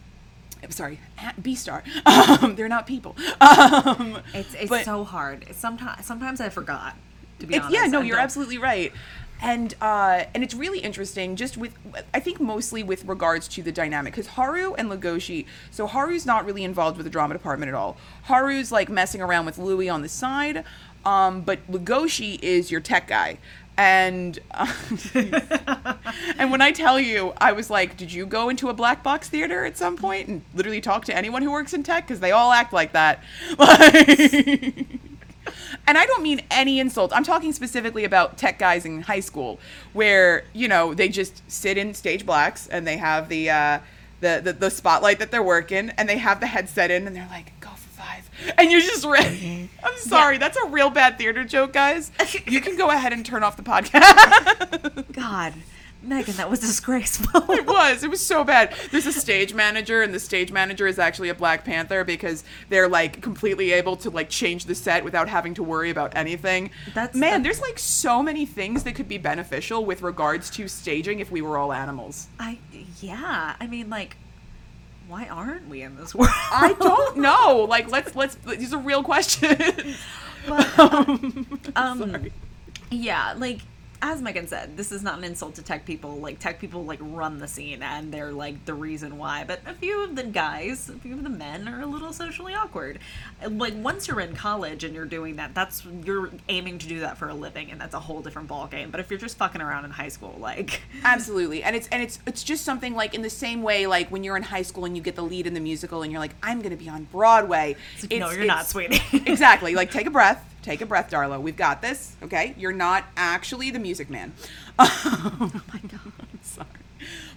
[0.62, 1.00] I'm sorry,
[1.42, 1.84] Beastar.
[2.44, 3.16] Um, they're not people.
[3.42, 5.46] Um, It's it's but- so hard.
[5.54, 6.96] Sometimes sometimes I forgot.
[7.40, 8.92] To be honest, yeah, no, I you're don't- absolutely right.
[9.42, 11.74] And uh, and it's really interesting, just with
[12.14, 15.46] I think mostly with regards to the dynamic, because Haru and Legoshi.
[15.70, 17.98] So Haru's not really involved with the drama department at all.
[18.24, 20.64] Haru's like messing around with Louis on the side,
[21.06, 23.38] um, but Legoshi is your tech guy.
[23.76, 24.40] And
[26.38, 29.30] and when I tell you, I was like, did you go into a black box
[29.30, 32.08] theater at some point and literally talk to anyone who works in tech?
[32.08, 33.24] Because they all act like that.
[33.58, 34.86] Like,
[35.88, 37.12] and I don't mean any insult.
[37.14, 39.60] I'm talking specifically about tech guys in high school,
[39.94, 43.80] where you know they just sit in stage blacks and they have the uh,
[44.22, 47.28] the, the the spotlight that they're working, and they have the headset in, and they're
[47.30, 48.30] like, "Go for five.
[48.58, 49.70] and you're just ready.
[49.84, 52.12] I'm sorry, that's a real bad theater joke, guys.
[52.48, 55.12] You can go ahead and turn off the podcast.
[55.14, 55.54] God,
[56.04, 57.42] Megan, that was disgraceful.
[57.54, 58.04] It was.
[58.04, 58.74] It was so bad.
[58.92, 62.88] There's a stage manager, and the stage manager is actually a Black Panther because they're
[62.90, 66.72] like completely able to like change the set without having to worry about anything.
[66.94, 67.44] That's- man.
[67.44, 71.42] There's like so many things that could be beneficial with regards to staging if we
[71.42, 72.28] were all animals.
[72.40, 72.58] I
[73.02, 73.56] yeah.
[73.60, 74.18] I mean, like,
[75.08, 76.32] why aren't we in this world?
[76.34, 77.66] I don't know.
[77.70, 78.36] Like, let's let's.
[78.36, 79.98] These are real questions.
[80.46, 80.78] But,
[81.78, 82.34] um, Sorry.
[82.92, 83.60] yeah, like
[84.04, 86.18] as Megan said, this is not an insult to tech people.
[86.18, 89.46] Like tech people like run the scene and they're like the reason why.
[89.48, 92.54] But a few of the guys, a few of the men are a little socially
[92.54, 93.00] awkward.
[93.48, 97.18] Like once you're in college and you're doing that, that's you're aiming to do that
[97.18, 98.92] for a living, and that's a whole different ballgame.
[98.92, 101.64] But if you're just fucking around in high school, like Absolutely.
[101.64, 104.36] And it's and it's it's just something like in the same way like when you're
[104.36, 106.60] in high school and you get the lead in the musical and you're like I'm
[106.60, 107.78] going to be on Broadway.
[108.02, 109.02] like, no, you're not, sweetie.
[109.14, 109.76] exactly.
[109.76, 110.53] Like take a breath.
[110.64, 111.40] Take a breath, Darla.
[111.40, 112.16] We've got this.
[112.24, 112.56] Okay?
[112.58, 114.34] You're not actually the music man.
[114.80, 116.14] oh my god.
[116.42, 116.68] Sorry.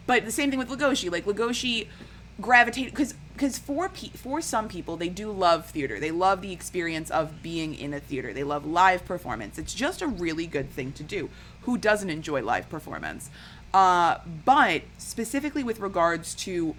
[0.06, 1.10] But the same thing with Legoshi.
[1.10, 1.88] Like Legoshi
[2.40, 5.98] gravitate because because for pe- for some people they do love theater.
[5.98, 8.32] They love the experience of being in a theater.
[8.32, 9.58] They love live performance.
[9.58, 11.28] It's just a really good thing to do.
[11.62, 13.28] Who doesn't enjoy live performance?
[13.74, 16.76] Uh, but specifically with regards to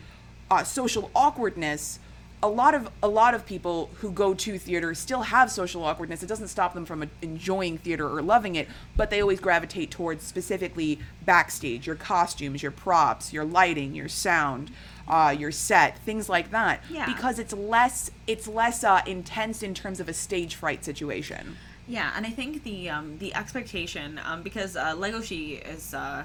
[0.50, 2.00] uh, social awkwardness,
[2.44, 6.22] a lot of a lot of people who go to theater still have social awkwardness.
[6.22, 10.24] It doesn't stop them from enjoying theater or loving it, but they always gravitate towards
[10.24, 14.70] specifically backstage, your costumes, your props, your lighting, your sound,
[15.08, 16.84] uh, your set, things like that.
[16.90, 17.08] Yeah.
[17.08, 21.58] Because it's less it's less uh, intense in terms of a stage fright situation.
[21.88, 26.24] Yeah, and I think the um, the expectation um, because uh, Legoshi is uh,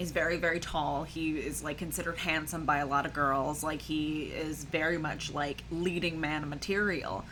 [0.00, 1.04] is very very tall.
[1.04, 3.62] He is like considered handsome by a lot of girls.
[3.62, 7.24] Like he is very much like leading man material,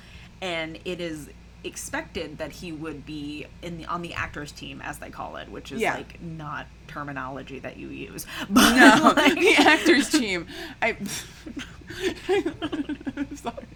[0.43, 1.31] and it is
[1.65, 5.49] expected that he would be in the on the actors team as they call it,
[5.51, 5.95] which is Yeah.
[5.97, 8.27] like not terminology that you use.
[8.51, 10.47] But No, like- the actors team.
[10.81, 10.97] I.
[13.35, 13.67] Sorry.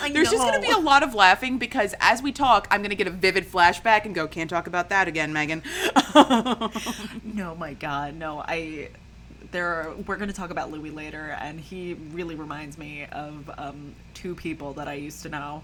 [0.00, 2.80] I There's just going to be a lot of laughing because as we talk, I'm
[2.80, 5.62] going to get a vivid flashback and go, can't talk about that again, Megan.
[7.22, 8.40] No, my God, no.
[8.46, 8.88] I
[9.50, 13.50] there are, we're going to talk about Louis later, and he really reminds me of
[13.58, 15.62] um, two people that I used to know.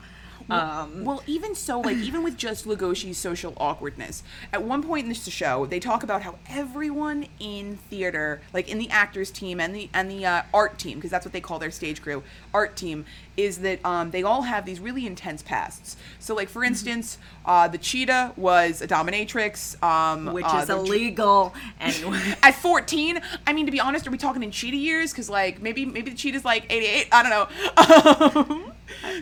[0.51, 5.09] Um, well, even so, like even with just Legoshi's social awkwardness, at one point in
[5.09, 9.75] this show, they talk about how everyone in theater, like in the actors team and
[9.75, 12.23] the and the uh, art team, because that's what they call their stage crew,
[12.55, 13.05] art team,
[13.37, 15.97] is that um, they all have these really intense pasts.
[16.19, 20.77] So, like for instance, uh, the cheetah was a dominatrix, um, which uh, is the
[20.77, 21.55] illegal.
[21.81, 25.29] Anyway, at 14 i mean to be honest are we talking in cheetah years because
[25.29, 28.73] like maybe maybe the cheetah's like 88 i don't know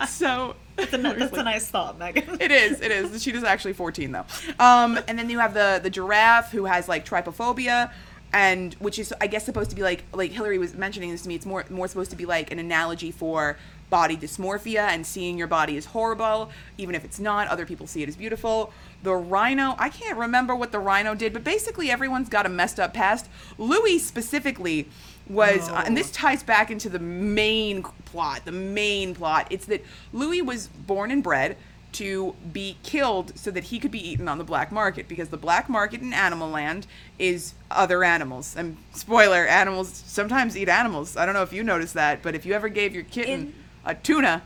[0.01, 2.41] um, so that's a, that's a nice thought, Megan.
[2.41, 3.23] it is it is.
[3.23, 4.25] She is actually 14 though.
[4.59, 7.91] Um and then you have the the giraffe who has like trypophobia
[8.33, 11.29] and which is i guess supposed to be like like hillary was mentioning this to
[11.29, 13.57] me it's more more supposed to be like an analogy for
[13.89, 18.03] body dysmorphia and seeing your body as horrible even if it's not other people see
[18.03, 18.73] it as beautiful.
[19.05, 22.81] The rhino i can't remember what the rhino did but basically everyone's got a messed
[22.81, 23.29] up past.
[23.59, 24.89] Louis specifically
[25.29, 29.47] was uh, and this ties back into the main plot the main plot.
[29.51, 31.57] It's that louis was born and bred
[31.93, 35.37] to be killed so that he could be eaten on the black market because the
[35.37, 36.87] black market in animal land
[37.19, 38.55] is other animals.
[38.55, 41.17] And spoiler animals sometimes eat animals.
[41.17, 43.55] I don't know if you noticed that but if you ever gave your kitten In-
[43.85, 44.43] a tuna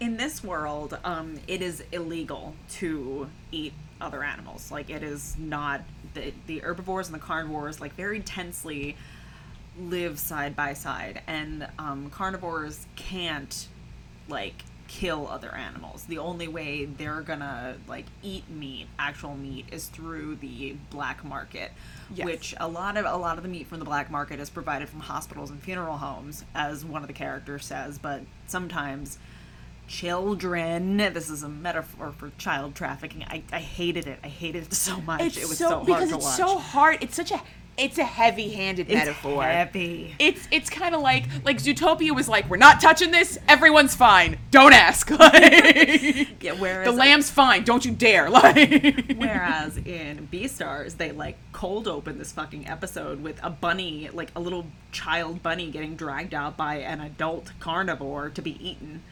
[0.00, 4.70] in this world, um, it is illegal to eat other animals.
[4.70, 5.82] Like it is not
[6.14, 8.96] the the herbivores and the carnivores like very tensely
[9.78, 13.68] live side by side, and um, carnivores can't
[14.28, 16.04] like kill other animals.
[16.04, 21.72] The only way they're gonna like eat meat, actual meat, is through the black market,
[22.14, 22.24] Yes.
[22.24, 24.88] which a lot of a lot of the meat from the black market is provided
[24.88, 27.98] from hospitals and funeral homes, as one of the characters says.
[27.98, 29.18] But sometimes
[29.88, 30.96] children.
[30.98, 33.24] This is a metaphor for child trafficking.
[33.28, 34.18] I, I hated it.
[34.22, 35.20] I hated it so much.
[35.22, 36.36] It's it was so, so, hard because it's watch.
[36.36, 36.98] so hard.
[37.00, 37.40] It's such a
[37.78, 39.42] it's a heavy-handed It's metaphor.
[39.44, 40.14] heavy.
[40.18, 43.38] It's it's kind of like like Zootopia was like we're not touching this.
[43.48, 44.38] Everyone's fine.
[44.50, 45.08] Don't ask.
[45.18, 47.64] Like, Yeah, whereas the lamb's fine.
[47.64, 48.28] Don't you dare.
[48.38, 54.30] Like Whereas in Beastars, they like cold open this fucking episode with a bunny, like
[54.36, 59.02] a little child bunny, getting dragged out by an adult carnivore to be eaten.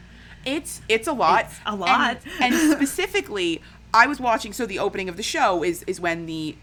[0.45, 1.45] It's it's a lot.
[1.45, 2.17] It's a lot.
[2.39, 3.61] And, and specifically,
[3.93, 4.53] I was watching.
[4.53, 6.55] So the opening of the show is is when the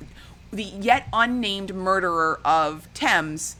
[0.55, 3.57] the yet unnamed murderer of Thames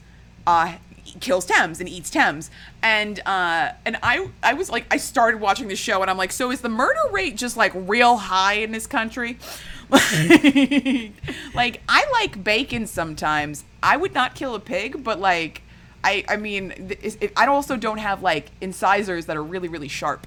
[0.47, 0.77] uh,
[1.21, 2.51] kills Thames and eats Thames.
[2.83, 6.33] And uh, and I I was like I started watching the show and I'm like,
[6.33, 9.39] so is the murder rate just like real high in this country?
[9.91, 13.65] like I like bacon sometimes.
[13.83, 15.63] I would not kill a pig, but like.
[16.07, 16.93] I, I mean,
[17.35, 20.27] I also don't have like incisors that are really, really sharp.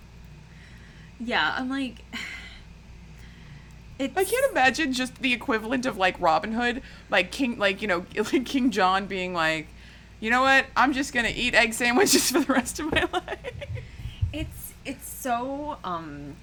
[1.20, 1.98] Yeah, I'm like.
[4.00, 7.88] It's, I can't imagine just the equivalent of like Robin Hood, like King, like you
[7.88, 9.68] know, like King John being like,
[10.20, 10.66] you know what?
[10.76, 13.40] I'm just gonna eat egg sandwiches for the rest of my life.
[14.34, 16.36] it's it's so um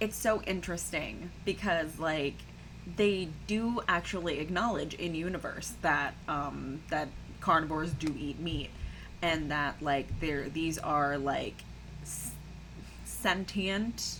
[0.00, 2.34] it's so interesting because like
[2.96, 7.08] they do actually acknowledge in universe that um that
[7.40, 8.70] carnivores do eat meat
[9.22, 11.54] and that like they're these are like
[12.02, 12.32] s-
[13.04, 14.18] sentient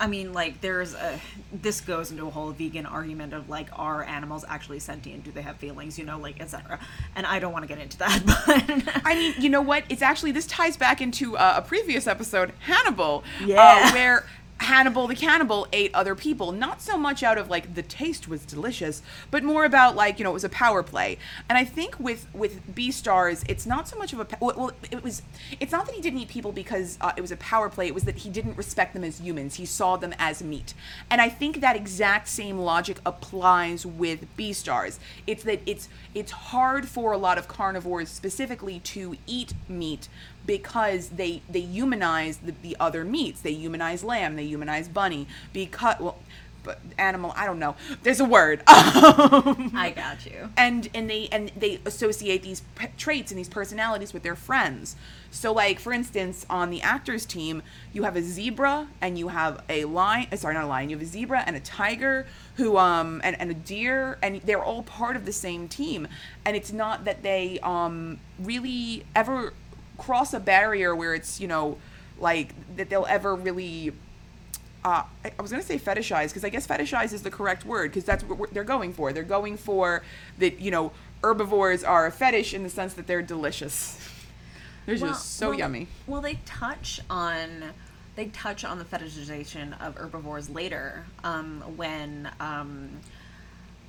[0.00, 1.20] I mean, like, there's a.
[1.52, 5.22] This goes into a whole vegan argument of like, are animals actually sentient?
[5.24, 5.98] Do they have feelings?
[5.98, 6.80] You know, like, etc.
[7.14, 9.84] And I don't want to get into that, but I mean, you know what?
[9.88, 13.88] It's actually this ties back into uh, a previous episode, Hannibal, Yeah.
[13.88, 14.26] uh, where
[14.58, 16.52] Hannibal the cannibal ate other people.
[16.52, 20.24] Not so much out of like the taste was delicious, but more about like you
[20.24, 21.18] know it was a power play.
[21.48, 25.22] And I think with with Beastars, it's not so much of a well, it was.
[25.60, 27.88] It's not that he didn't eat people because uh, it was a power play.
[27.88, 29.56] It was that he didn't respect them as humans.
[29.56, 30.72] He saw them as meat.
[31.10, 34.98] And I think that exact same logic applies with Beastars.
[35.26, 40.08] It's that it's it's hard for a lot of carnivores specifically to eat meat
[40.46, 43.40] because they they humanize the, the other meats.
[43.40, 44.36] They humanize lamb.
[44.36, 46.16] They humanize bunny because well,
[46.62, 47.32] but animal.
[47.36, 47.76] I don't know.
[48.02, 48.62] There's a word.
[48.66, 50.48] I got you.
[50.56, 54.96] and and they and they associate these p- traits and these personalities with their friends.
[55.30, 59.62] So like for instance, on the actors team, you have a zebra and you have
[59.68, 60.28] a lion.
[60.32, 60.88] uh, Sorry, not a lion.
[60.90, 62.26] You have a zebra and a tiger
[62.56, 66.08] who um and, and a deer and they're all part of the same team.
[66.44, 69.52] And it's not that they um really ever
[69.98, 71.78] cross a barrier where it's you know
[72.18, 73.92] like that they'll ever really
[74.84, 77.90] uh, I I was gonna say fetishize because I guess fetishize is the correct word
[77.90, 79.12] because that's what they're going for.
[79.12, 80.02] They're going for
[80.38, 83.98] that you know herbivores are a fetish in the sense that they're delicious.
[84.86, 85.88] They're Well- just so well- yummy.
[86.06, 87.72] Well, they touch on
[88.16, 92.90] they touch on the fetishization of herbivores later um, when um,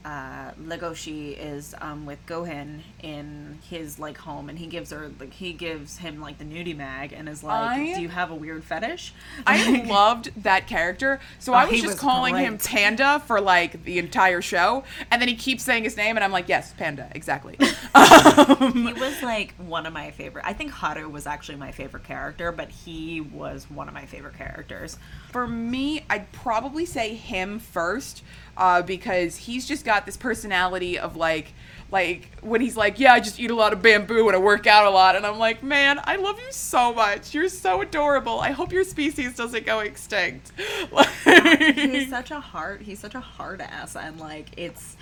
[0.06, 5.34] uh, Legoshi is um, with Gohin in his like home, and he gives her like
[5.34, 8.36] he gives him like the nudie mag, and is like, I- "Do you have a
[8.36, 9.14] weird fetish?"
[9.48, 12.60] I loved that character, so I Oh, was just was calling him.
[12.60, 16.32] Panda for like the entire show, and then he keeps saying his name, and I'm
[16.32, 17.56] like, yes, Panda, exactly.
[17.60, 20.46] he was like one of my favorite.
[20.46, 24.38] I think Haru was actually my favorite character, but he was one of my favorite
[24.38, 24.98] characters.
[25.36, 28.24] For me, I'd probably say him first,
[28.56, 31.52] uh, because he's just got this personality of like,
[31.92, 34.66] like when he's like, yeah, I just eat a lot of bamboo and I work
[34.66, 37.34] out a lot, and I'm like, man, I love you so much.
[37.34, 38.40] You're so adorable.
[38.40, 40.54] I hope your species doesn't go extinct.
[41.26, 42.84] He's such a hard.
[42.84, 44.96] He's such a hard ass, and like it's.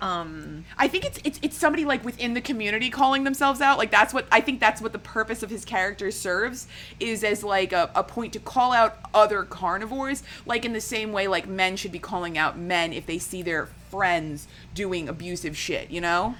[0.00, 3.76] Um, I think it's it's it's somebody like within the community calling themselves out.
[3.76, 6.66] Like that's what I think that's what the purpose of his character serves
[6.98, 11.12] is as like a, a point to call out other carnivores, like in the same
[11.12, 15.56] way like men should be calling out men if they see their friends doing abusive
[15.56, 16.36] shit, you know?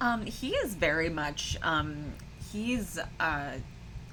[0.00, 1.56] Um, he is very much.
[1.62, 2.12] Um,
[2.52, 3.52] he's uh,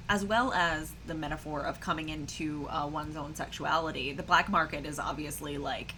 [0.09, 4.13] as well as the metaphor of coming into uh, one's own sexuality.
[4.13, 5.93] The black market is obviously like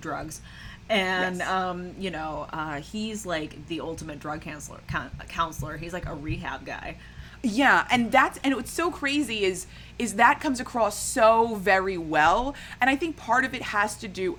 [0.00, 0.42] drugs,
[0.88, 1.48] and Yes.
[1.48, 4.80] um, you know, uh, he's like the ultimate drug counselor.
[4.88, 5.76] Coun- counselor.
[5.76, 6.96] He's like a rehab guy.
[7.42, 9.66] Yeah, and that's and what's so crazy is
[9.98, 14.08] is that comes across so very well, and I think part of it has to
[14.08, 14.36] do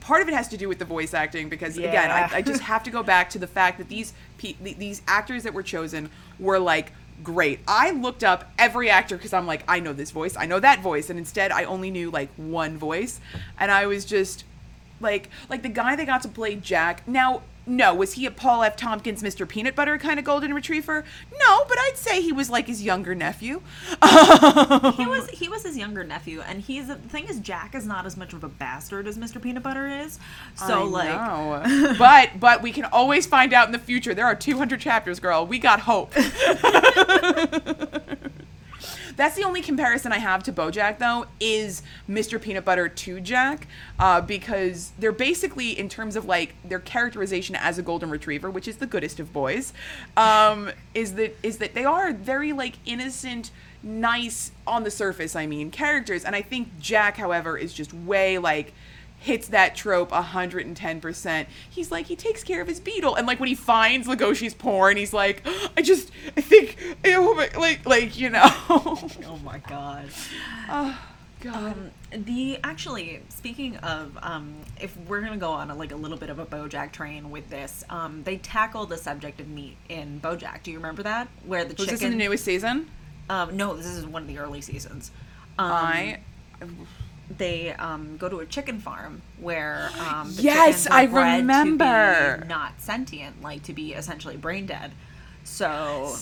[0.00, 2.60] part of it has to do with the voice acting because again I, I just
[2.60, 6.10] have to go back to the fact that these pe- these actors that were chosen
[6.38, 6.92] were like
[7.24, 10.60] great i looked up every actor because i'm like i know this voice i know
[10.60, 13.18] that voice and instead i only knew like one voice
[13.58, 14.44] and i was just
[15.00, 18.62] like like the guy that got to play jack now no, was he a Paul
[18.62, 18.76] F.
[18.76, 19.46] Tompkins, Mr.
[19.46, 21.04] Peanut Butter kind of golden retriever?
[21.38, 23.60] No, but I'd say he was like his younger nephew.
[24.02, 28.06] he was he was his younger nephew, and he's the thing is Jack is not
[28.06, 29.40] as much of a bastard as Mr.
[29.40, 30.18] Peanut Butter is.
[30.54, 34.14] So I like, but but we can always find out in the future.
[34.14, 35.46] There are 200 chapters, girl.
[35.46, 36.14] We got hope.
[39.18, 42.40] That's the only comparison I have to BoJack, though, is Mr.
[42.40, 43.66] Peanut Butter to Jack,
[43.98, 48.68] uh, because they're basically, in terms of like their characterization as a golden retriever, which
[48.68, 49.72] is the goodest of boys,
[50.16, 53.50] um, is that is that they are very like innocent,
[53.82, 55.34] nice on the surface.
[55.34, 58.72] I mean, characters, and I think Jack, however, is just way like
[59.18, 61.46] hits that trope 110%.
[61.68, 63.14] He's like, he takes care of his beetle.
[63.14, 65.46] And like when he finds Legoshi's porn, he's like,
[65.76, 68.40] I just, I think, like, like, you know.
[68.70, 70.08] oh my god.
[70.68, 70.98] oh,
[71.40, 71.54] God.
[71.54, 71.90] Um,
[72.24, 76.30] the actually speaking of um, if we're gonna go on a, like a little bit
[76.30, 80.64] of a BoJack train with this, um, they tackle the subject of meat in BoJack.
[80.64, 81.28] Do you remember that?
[81.44, 81.94] Where the Was chicken?
[81.94, 82.90] this in the newest season?
[83.30, 85.10] um, no, this is one of the early seasons.
[85.58, 86.20] Um, I.
[87.36, 91.40] they um, go to a chicken farm where um, the Yes, I bred to be
[91.42, 92.44] remember.
[92.48, 94.92] not sentient, like to be essentially brain dead.
[95.44, 96.14] So,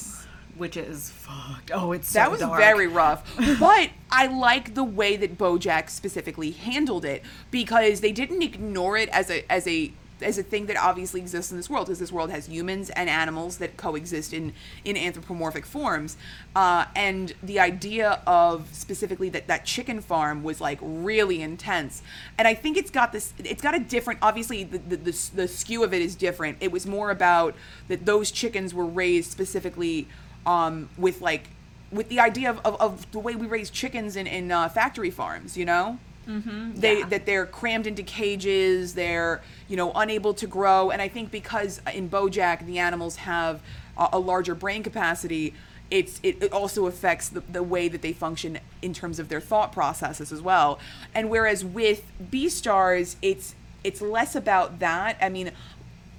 [0.57, 1.71] which is fucked.
[1.73, 2.59] Oh, it's so That was dark.
[2.61, 3.37] very rough.
[3.61, 9.09] but I like the way that BoJack specifically handled it because they didn't ignore it
[9.11, 9.93] as a as a
[10.23, 13.09] as a thing that obviously exists in this world because this world has humans and
[13.11, 14.53] animals that coexist in
[14.85, 16.17] in anthropomorphic forms.
[16.55, 22.03] Uh, and the idea of specifically that that chicken farm was like really intense.
[22.39, 25.49] And i think it's got this it's got a different obviously the the, the, the
[25.49, 26.57] skew of it is different.
[26.61, 27.55] It was more about
[27.89, 30.09] that those chickens were raised specifically
[30.47, 31.49] um, with like
[31.91, 35.11] with the idea of, of, of the way we raise chickens in, in uh, factory
[35.11, 35.99] farms, you know?
[36.29, 37.07] Mm-hmm, they yeah.
[37.07, 41.81] that they're crammed into cages, they're you know unable to grow, and I think because
[41.93, 43.61] in BoJack the animals have
[43.97, 45.55] a, a larger brain capacity,
[45.91, 49.41] it's it, it also affects the, the way that they function in terms of their
[49.41, 50.79] thought processes as well.
[51.15, 53.55] And whereas with Beastars, it's
[53.85, 55.17] it's less about that.
[55.21, 55.53] I mean,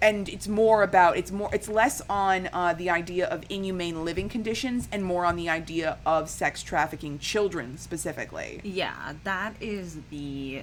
[0.02, 4.30] and it's more about it's more it's less on uh, the idea of inhumane living
[4.30, 10.62] conditions and more on the idea of sex trafficking children specifically Yeah, that is the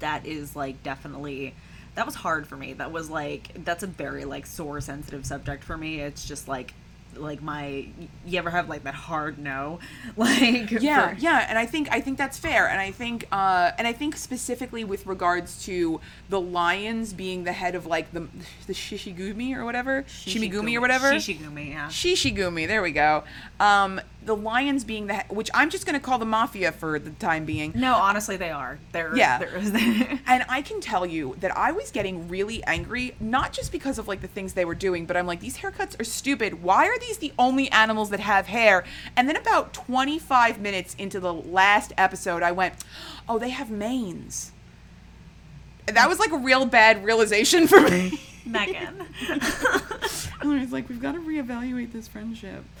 [0.00, 1.54] that is like definitely
[1.94, 2.74] that was hard for me.
[2.74, 6.00] That was like that's a very like sore sensitive subject for me.
[6.00, 6.74] It's just like
[7.18, 7.86] like my
[8.26, 9.78] you ever have like that hard no?
[10.16, 13.72] Like yeah for- yeah and i think i think that's fair and i think uh
[13.78, 18.26] and i think specifically with regards to the lions being the head of like the
[18.66, 20.02] the shishigumi or whatever?
[20.04, 21.12] Shimigumi or whatever?
[21.12, 21.88] Shishigumi yeah.
[21.88, 23.24] Shishigumi there we go
[23.60, 27.44] um the lions being the which i'm just gonna call the mafia for the time
[27.44, 29.38] being no honestly they are they're Yeah.
[29.70, 33.98] they're, And I can tell you that I was getting really angry, not just because
[33.98, 36.62] of like the things they were doing, but I'm like, these haircuts are stupid.
[36.62, 38.84] Why are these the only animals that have hair?
[39.16, 42.74] And then about 25 minutes into the last episode, I went,
[43.28, 44.52] oh, they have manes.
[45.86, 48.20] And that was like a real bad realization for me.
[48.46, 52.62] Megan I was like, we've got to reevaluate this friendship.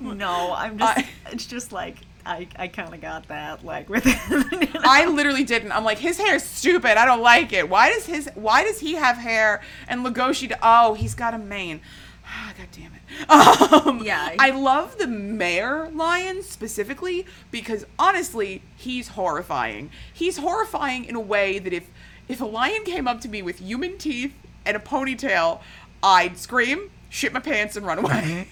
[0.00, 4.04] no I'm just I- it's just like I I kind of got that like with
[4.06, 5.72] I literally didn't.
[5.72, 6.96] I'm like, his hair is stupid.
[6.96, 7.68] I don't like it.
[7.68, 10.48] Why does his why does he have hair and Legoshi?
[10.48, 11.80] d- Oh, he's got a mane.
[12.34, 13.86] Ah, God damn it.
[13.86, 14.34] Um, Yeah.
[14.38, 19.90] I love the mayor lion specifically because honestly, he's horrifying.
[20.14, 21.90] He's horrifying in a way that if
[22.28, 24.32] if a lion came up to me with human teeth
[24.64, 25.60] and a ponytail,
[26.02, 28.48] I'd scream, shit my pants, and run away.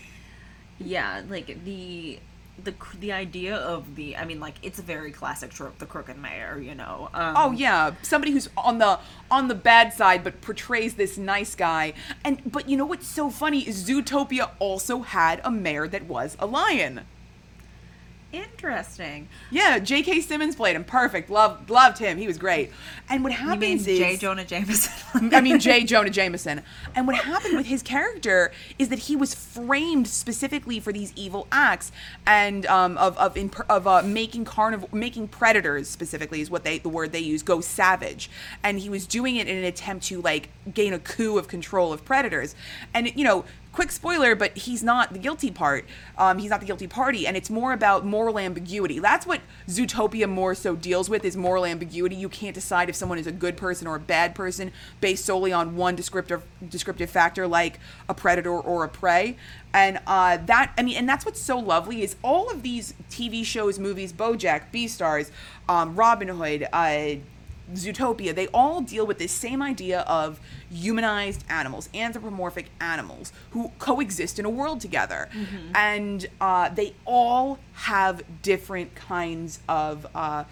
[0.79, 2.19] Yeah, like the
[2.65, 6.19] the the idea of the I mean like it's a very classic trope the crooked
[6.19, 7.09] mayor, you know.
[7.15, 8.99] Um, Oh yeah, somebody who's on the
[9.31, 11.93] on the bad side but portrays this nice guy.
[12.25, 16.37] And but you know what's so funny is Zootopia also had a mayor that was
[16.39, 17.03] a lion.
[18.33, 19.29] Interesting.
[19.51, 20.21] Yeah, J.K.
[20.21, 20.85] Simmons played him.
[20.85, 21.31] Perfect.
[21.31, 22.17] Loved loved him.
[22.17, 22.71] He was great.
[23.09, 24.17] And what You mean happens is J.
[24.17, 25.33] Jonah Jameson?
[25.35, 25.83] I mean J.
[25.83, 26.63] Jonah Jameson.
[26.95, 31.49] And what happened with his character is that he was framed specifically for these evil
[31.51, 31.91] acts
[32.25, 36.79] and um, of of in, of uh, making carniv- making predators specifically is what they
[36.79, 38.31] the word they use go savage.
[38.63, 41.93] And he was doing it in an attempt to like gain a coup of control
[41.93, 42.55] of predators.
[42.95, 45.85] And you know, quick spoiler, but he's not the guilty part.
[46.19, 48.99] Um, he's not the guilty party, and it's more about moral ambiguity.
[48.99, 52.17] That's what Zootopia more so deals with is moral ambiguity.
[52.17, 55.53] You can't decide if someone is a good person or a bad person based solely
[55.53, 59.37] on one descriptive descriptive factor, like a predator or a prey.
[59.73, 63.45] And uh, that, I mean, and that's what's so lovely is all of these TV
[63.45, 65.31] shows, movies, BoJack, Beastars,
[65.69, 67.17] um, Robin Hood, uh,
[67.75, 70.41] Zootopia, they all deal with this same idea of
[70.71, 75.29] humanized animals, anthropomorphic animals who coexist in a world together.
[75.75, 80.07] And uh, they all have different kinds of.
[80.15, 80.45] Uh,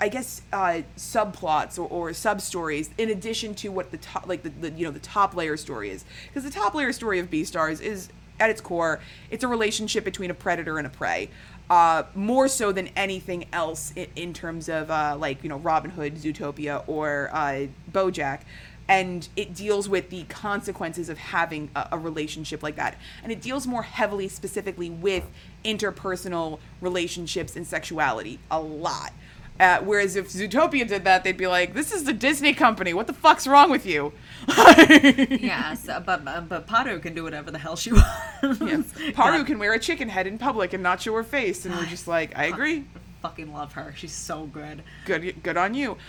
[0.00, 4.42] I guess uh, subplots or, or sub stories in addition to what the top like
[4.42, 7.30] the, the you know the top layer story is because the top layer story of
[7.30, 8.08] Beastars is
[8.40, 11.30] at its core it's a relationship between a predator and a prey
[11.70, 15.90] uh, more so than anything else in, in terms of uh, like you know Robin
[15.90, 18.40] Hood Zootopia or uh, BoJack.
[18.86, 22.98] And it deals with the consequences of having a, a relationship like that.
[23.22, 25.24] And it deals more heavily specifically with
[25.64, 29.14] interpersonal relationships and sexuality a lot
[29.60, 32.92] uh, whereas if Zootopia did that, they'd be like, "This is the Disney company.
[32.92, 34.12] What the fuck's wrong with you?"
[34.48, 37.92] yeah, so, but but but Pato can do whatever the hell she
[38.42, 38.60] wants.
[38.60, 39.12] Yeah.
[39.12, 41.86] Paru can wear a chicken head in public and not show her face, and we're
[41.86, 42.84] just like, "I agree.
[43.22, 43.94] Fucking love her.
[43.96, 44.82] She's so good.
[45.06, 45.96] Good, good on you."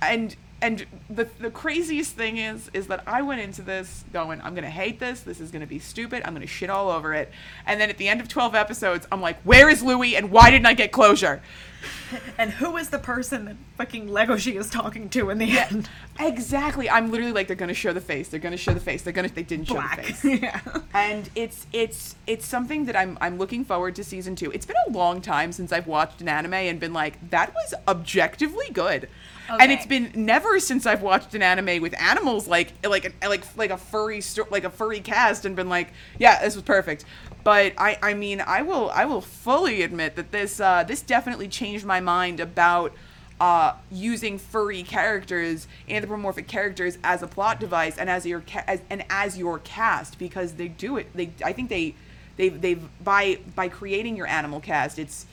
[0.00, 4.54] And and the the craziest thing is is that I went into this going, "I'm
[4.54, 5.20] gonna hate this.
[5.20, 6.22] This is gonna be stupid.
[6.24, 7.30] I'm gonna shit all over it."
[7.66, 10.16] And then at the end of 12 episodes, I'm like, "Where is Louie?
[10.16, 11.42] And why didn't I get closure?"
[12.38, 15.88] And who is the person that fucking Legoshi is talking to in the end?
[16.20, 16.88] Exactly.
[16.88, 18.28] I'm literally like, they're gonna show the face.
[18.28, 19.02] They're gonna show the face.
[19.02, 19.28] They're gonna.
[19.28, 20.24] They didn't show the face.
[20.42, 20.60] yeah.
[20.94, 24.50] and it's it's it's something that I'm I'm looking forward to season two.
[24.52, 27.74] It's been a long time since I've watched an anime and been like that was
[27.86, 29.08] objectively good,
[29.50, 29.58] Okay.
[29.62, 33.44] and it's been never since I've watched an anime with animals like like a, like
[33.56, 37.04] like a furry like a furry cast and been like yeah this was perfect.
[37.44, 41.48] But I I mean I will I will fully admit that this uh, this definitely
[41.48, 42.92] changed my mind about
[43.40, 48.80] uh, using furry characters, anthropomorphic characters as a plot device and as your ca- as,
[48.90, 51.06] and as your cast because they do it.
[51.14, 51.94] They I think they
[52.36, 55.26] they they've by by creating your animal cast, it's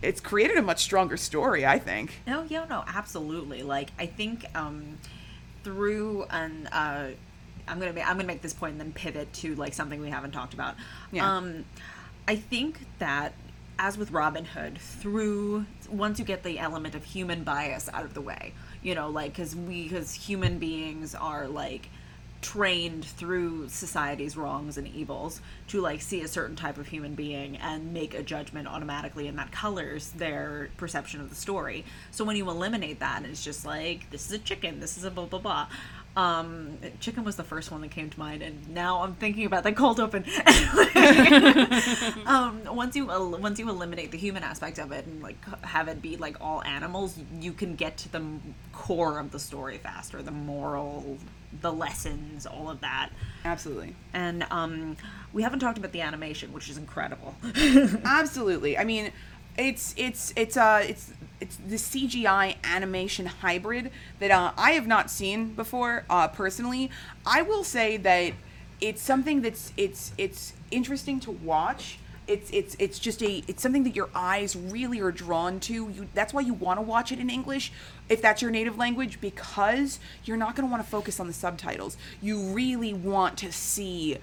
[0.00, 1.64] it's created a much stronger story.
[1.64, 2.22] I think.
[2.26, 3.62] No, yeah, no, absolutely.
[3.62, 4.98] Like I think um,
[5.62, 7.10] through an uh,
[7.68, 10.10] I'm gonna make, I'm gonna make this point and then pivot to like something we
[10.10, 10.74] haven't talked about.
[11.12, 11.36] Yeah.
[11.36, 11.64] Um,
[12.26, 13.34] I think that
[13.78, 18.14] as with Robin Hood, through once you get the element of human bias out of
[18.14, 21.88] the way, you know, like because we because human beings are like
[22.40, 27.56] trained through society's wrongs and evils to like see a certain type of human being
[27.58, 31.84] and make a judgment automatically and that colors their perception of the story.
[32.10, 35.10] So when you eliminate that it's just like this is a chicken this is a
[35.10, 35.68] blah blah blah
[36.16, 39.64] um chicken was the first one that came to mind and now i'm thinking about
[39.64, 40.24] that cold open
[42.26, 46.02] um once you once you eliminate the human aspect of it and like have it
[46.02, 48.22] be like all animals you can get to the
[48.72, 51.16] core of the story faster the moral
[51.62, 53.08] the lessons all of that
[53.44, 53.94] Absolutely.
[54.12, 54.96] and um
[55.32, 57.34] we haven't talked about the animation which is incredible
[58.04, 58.76] Absolutely.
[58.76, 59.12] I mean,
[59.56, 61.12] it's it's it's uh it's
[61.42, 63.90] it's the CGI animation hybrid
[64.20, 66.88] that uh, I have not seen before uh, personally.
[67.26, 68.34] I will say that
[68.80, 71.98] it's something that's it's it's interesting to watch.
[72.28, 75.72] It's it's it's just a it's something that your eyes really are drawn to.
[75.72, 77.72] You that's why you want to watch it in English
[78.08, 81.32] if that's your native language because you're not going to want to focus on the
[81.32, 81.96] subtitles.
[82.20, 84.18] You really want to see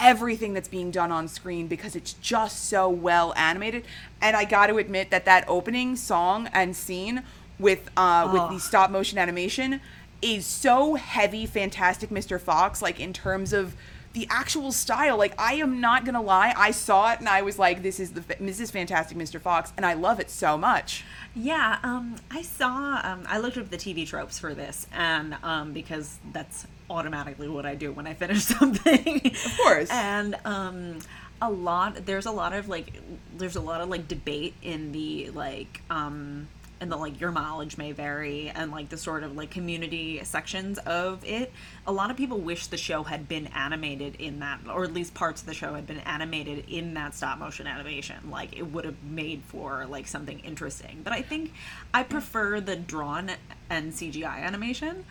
[0.00, 3.84] everything that's being done on screen because it's just so well animated.
[4.20, 7.22] And i got to admit that that opening song and scene
[7.58, 9.80] with uh with the stop motion animation
[10.22, 13.74] is so heavy fantastic mr fox like in terms of
[14.16, 17.58] the actual style like i am not gonna lie i saw it and i was
[17.58, 21.04] like this is the this is fantastic mr fox and i love it so much
[21.38, 22.98] Yeah, um, I saw.
[23.04, 27.66] Um, I looked up the TV tropes for this, and um, because that's automatically what
[27.66, 29.20] I do when I finish something.
[29.26, 29.90] Of course.
[29.90, 30.98] And um,
[31.42, 32.06] a lot.
[32.06, 33.02] There's a lot of like.
[33.36, 35.82] There's a lot of like debate in the like.
[35.90, 36.48] Um,
[36.80, 40.78] and the like your mileage may vary and like the sort of like community sections
[40.78, 41.52] of it
[41.86, 45.14] a lot of people wish the show had been animated in that or at least
[45.14, 48.16] parts of the show had been animated in that stop motion animation.
[48.30, 51.00] Like it would have made for like something interesting.
[51.02, 51.52] But i think
[51.94, 53.30] i prefer the drawn
[53.70, 55.04] and cgi animation.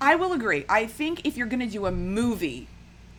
[0.00, 0.64] I will agree.
[0.68, 2.68] I think if you're gonna do a movie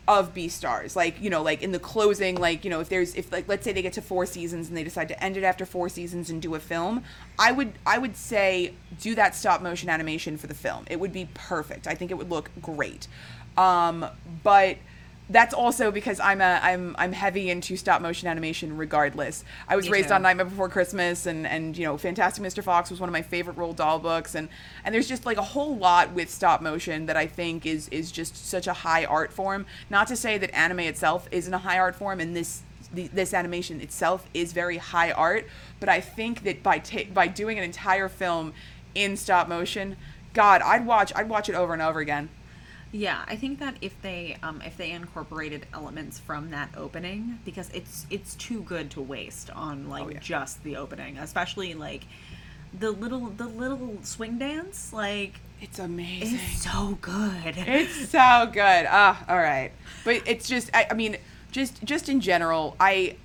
[0.08, 3.32] of Beastars, like you know, like in the closing, like you know, if there's if
[3.32, 5.66] like let's say they get to four seasons and they decide to end it after
[5.66, 7.04] four seasons and do a film,
[7.40, 10.86] I would I would say do that stop motion animation for the film.
[10.90, 11.88] It would be perfect.
[11.88, 13.08] I think it would look great.
[13.58, 14.06] Um,
[14.44, 14.78] but
[15.30, 19.44] that's also because I'm a I'm I'm heavy into stop motion animation regardless.
[19.68, 20.16] I was Me raised too.
[20.16, 22.64] on Nightmare Before Christmas and and you know Fantastic Mr.
[22.64, 24.50] Fox was one of my favorite Roald Dahl books and
[24.84, 28.12] and there's just like a whole lot with stop motion that I think is is
[28.12, 29.66] just such a high art form.
[29.90, 32.62] Not to say that anime itself isn't a high art form and this
[32.94, 35.48] the, this animation itself is very high art,
[35.80, 38.54] but I think that by ta- by doing an entire film
[38.94, 39.98] in stop motion.
[40.34, 42.30] God, I'd watch I'd watch it over and over again.
[42.98, 47.70] Yeah, I think that if they um, if they incorporated elements from that opening, because
[47.74, 50.20] it's it's too good to waste on like Oh, yeah.
[50.20, 52.04] just the opening, especially like
[52.78, 56.40] the little the little swing dance, like It's amazing.
[56.40, 57.56] is so good.
[57.58, 58.86] It's so good.
[58.90, 59.72] Ah, all right.
[60.06, 61.18] But it's just, I, I mean,
[61.52, 63.18] just just in general, I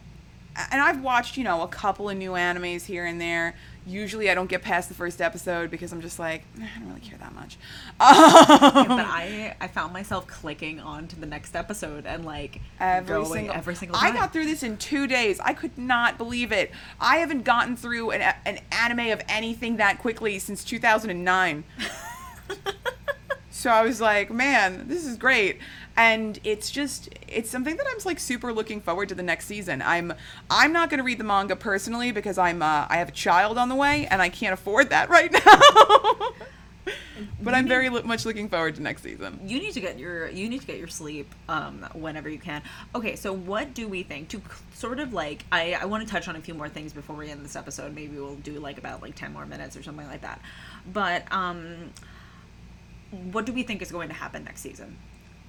[0.73, 3.55] and I've watched, you know, a couple of new animes here and there.
[3.87, 6.89] Usually, I don't get past the first episode because I'm just like, "Eh, I don't
[6.89, 7.57] really care that much.
[8.01, 13.25] Um, but I I found myself clicking on to the next episode and like Every
[13.25, 15.41] single, every single I got through this in two days.
[15.41, 16.71] I could not believe it.
[17.01, 21.65] I haven't gotten through an, an anime of anything that quickly since 2009.
[23.51, 25.59] so I was like, man, this is great.
[26.01, 29.83] And it's just it's something that I'm like super looking forward to the next season.
[29.83, 30.15] I'm
[30.49, 33.59] I'm not going to read the manga personally because I'm uh, I have a child
[33.59, 36.91] on the way and I can't afford that right now.
[37.43, 39.39] but I'm very lo- much looking forward to next season.
[39.45, 42.63] you need to get your you need to get your sleep um whenever you can
[42.95, 44.41] okay so what do we think to
[44.73, 47.31] sort of like i i want to touch on a few more things before we
[47.31, 50.23] end this episode maybe we'll do like about like 10 more minutes or something like
[50.23, 50.41] that
[50.91, 51.91] but um
[53.33, 54.97] what do we think is going to happen next season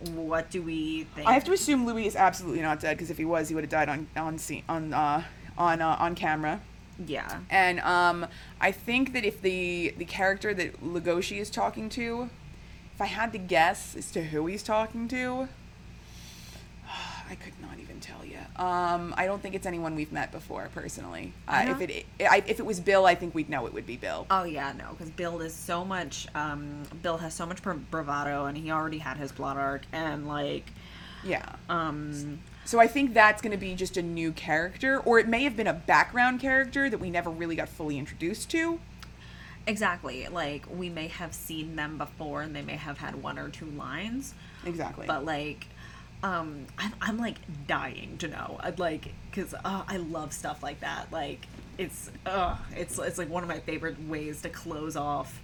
[0.10, 3.18] what do we think I have to assume Louis is absolutely not dead because if
[3.18, 5.24] he was, he would have died on on scene on uh,
[5.58, 6.62] on uh, on camera.
[7.06, 8.28] yeah And um,
[8.60, 12.30] I think that if the the character that Legoshi is talking to,
[12.94, 15.48] if I had to guess as to who he's talking to,
[17.30, 18.40] I could not even tell you.
[18.62, 21.34] Um, I don't think it's anyone we've met before personally.
[21.48, 23.98] Uh, if it I, if it was Bill, I think we'd know it would be
[23.98, 24.28] Bill.
[24.30, 26.28] Oh yeah, no, because Bill is so much.
[26.36, 30.72] Um, Bill has so much bravado, and he already had his plot arc, and like,
[31.24, 31.56] Yeah.
[31.70, 35.44] um, So I think that's going to be just a new character, or it may
[35.44, 38.80] have been a background character that we never really got fully introduced to.
[39.66, 40.28] exactly.
[40.28, 43.66] Like we may have seen them before, and they may have had one or two
[43.72, 44.36] lines,
[44.68, 45.08] Exactly.
[45.08, 45.66] but like,
[46.24, 48.60] um, I'm, I'm like dying to know.
[48.62, 51.12] I'd like because uh, I love stuff like that.
[51.12, 51.48] Like
[51.78, 55.42] it's, uh, it's it's like one of my favorite ways to close off,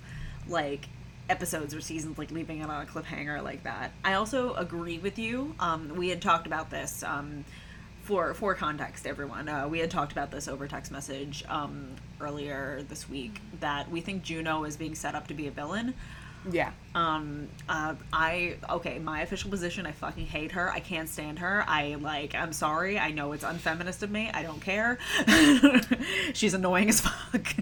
[0.47, 0.87] like
[1.29, 3.91] episodes or seasons like leaving it on a cliffhanger like that.
[4.03, 5.55] I also agree with you.
[5.59, 7.03] Um, we had talked about this.
[7.03, 7.45] Um,
[8.07, 11.89] for for context, everyone, uh, we had talked about this over text message um,
[12.21, 15.93] earlier this week that we think Juno is being set up to be a villain.
[16.51, 16.71] Yeah.
[16.95, 19.85] Um, uh, I okay, my official position.
[19.85, 20.71] I fucking hate her.
[20.71, 21.63] I can't stand her.
[21.67, 22.35] I like.
[22.35, 22.97] I'm sorry.
[22.97, 24.29] I know it's unfeminist of me.
[24.33, 24.97] I don't care.
[26.33, 27.53] She's annoying as fuck.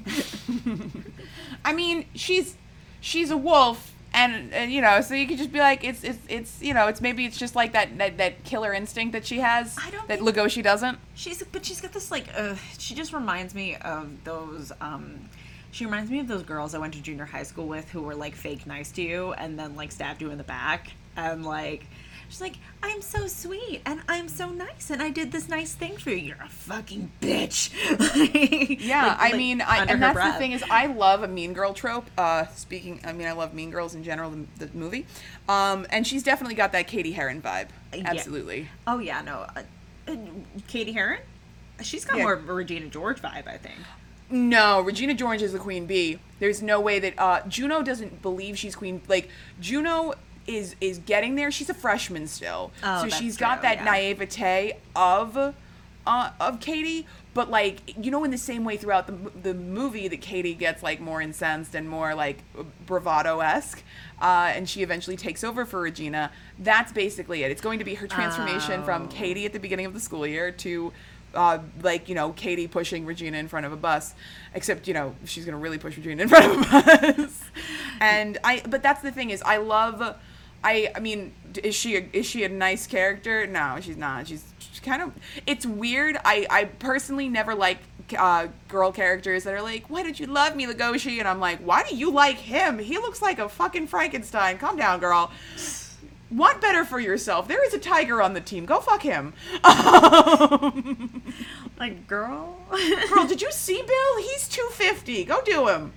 [1.66, 2.56] I mean, she's
[3.02, 6.20] she's a wolf, and, and you know, so you could just be like, it's it's
[6.30, 9.40] it's you know, it's maybe it's just like that that, that killer instinct that she
[9.40, 11.00] has I don't that Legoshi doesn't.
[11.16, 15.30] She's but she's got this like uh she just reminds me of those um
[15.76, 18.15] she reminds me of those girls I went to junior high school with who were
[18.15, 21.86] like fake nice to you and then like stabbed you in the back and like
[22.30, 25.97] she's like I'm so sweet and I'm so nice and I did this nice thing
[25.97, 26.15] for you.
[26.15, 27.71] You're a fucking bitch.
[28.80, 30.34] Yeah, Like- I like, mean, I, and that's breath.
[30.36, 32.05] the thing is, I love a Mean Girl trope.
[32.17, 35.05] Uh, speaking, I mean, I love Mean Girls in general, the, the movie,
[35.49, 37.67] um, and she's definitely got that Cady Heron vibe.
[37.93, 38.03] Yeah.
[38.05, 38.69] Absolutely.
[38.88, 39.45] Oh yeah, no.
[39.55, 39.63] Uh,
[40.07, 40.15] uh,
[40.67, 41.19] Cady Heron?
[41.82, 42.23] She's got Yeah.
[42.23, 43.76] more of a Regina George vibe, I think.
[44.30, 46.19] No, Regina George is the queen bee.
[46.39, 49.01] There's no way that uh, Juno doesn't believe she's queen.
[49.07, 50.13] Like Juno
[50.47, 51.51] is is getting there.
[51.51, 53.84] She's a freshman still, Oh, so she's got true, that yeah.
[53.86, 55.38] naivete of
[56.07, 57.05] uh, of Cady.
[57.34, 60.82] But like you know, in the same way throughout the the movie, that Cady gets
[60.82, 62.39] like more incensed and more like
[62.86, 63.84] bravado esque,
[64.21, 66.32] uh, and she eventually takes over for Regina.
[66.59, 67.51] That's basically it.
[67.51, 69.07] It's going to be her transformation from Oh.
[69.07, 70.93] Cady at the beginning of the school year to
[71.36, 74.14] uh, like you know Cady pushing Regina in front of a bus,
[74.54, 77.44] except you know she's gonna really push Regina in front of a bus.
[78.00, 80.02] and I, but that's the thing is I love,
[80.64, 81.34] I I mean
[81.64, 83.48] is she a, is she a nice character?
[83.48, 84.28] No, she's not.
[84.28, 85.12] She's, she's kind of
[85.46, 86.18] it's weird.
[86.26, 87.80] I I personally never like
[88.18, 91.20] uh, girl characters that are like, why did you love me, Legoshi?
[91.20, 92.78] And I'm like, why do you like him?
[92.78, 94.58] He looks like a fucking Frankenstein.
[94.58, 95.32] Calm down, girl.
[96.36, 97.48] Want better for yourself.
[97.48, 98.66] There is a tiger on the team.
[98.66, 99.34] Go fuck him.
[101.78, 102.58] Like, girl.
[103.10, 104.18] Girl, did you see Bill?
[104.18, 105.26] He's 250.
[105.26, 105.92] Go do him.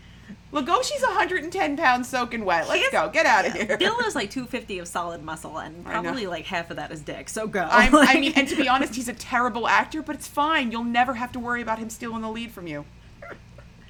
[0.53, 2.67] Legoshi's 110 pounds soaking wet.
[2.69, 3.09] Let's He's- go.
[3.11, 3.77] Get out of here.
[3.79, 7.29] Bill is like 250 of solid muscle, and probably like half of that is dick.
[7.29, 7.69] So go.
[7.71, 10.73] I'm, I Like- mean, and to be honest, he's a terrible actor, but it's fine.
[10.73, 12.85] You'll never have to worry about him stealing the lead from you.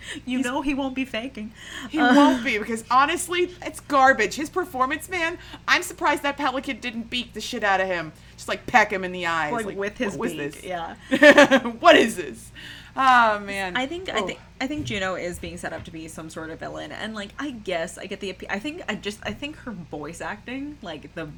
[0.27, 1.53] you know he won't be faking.
[1.91, 4.35] He uh, won't be because honestly, it's garbage.
[4.35, 5.39] His performance, man.
[5.67, 8.13] I'm surprised that pelican didn't beat the shit out of him.
[8.37, 9.65] Just like peck him in the eyes.
[9.65, 10.65] Like, with his what beak, this?
[10.65, 10.97] yeah.
[11.81, 12.53] what is this?
[12.97, 13.77] Oh man.
[13.77, 14.27] I think I Oh.
[14.27, 17.15] think I think Juno is being set up to be some sort of villain, and
[17.15, 20.79] like I guess I get the I think I just I think her voice acting,
[20.83, 21.29] like the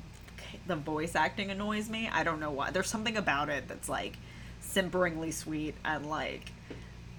[0.66, 2.08] the voice acting annoys me.
[2.12, 2.70] I don't know why.
[2.70, 4.16] There's something about it that's like
[4.60, 6.52] simperingly sweet and like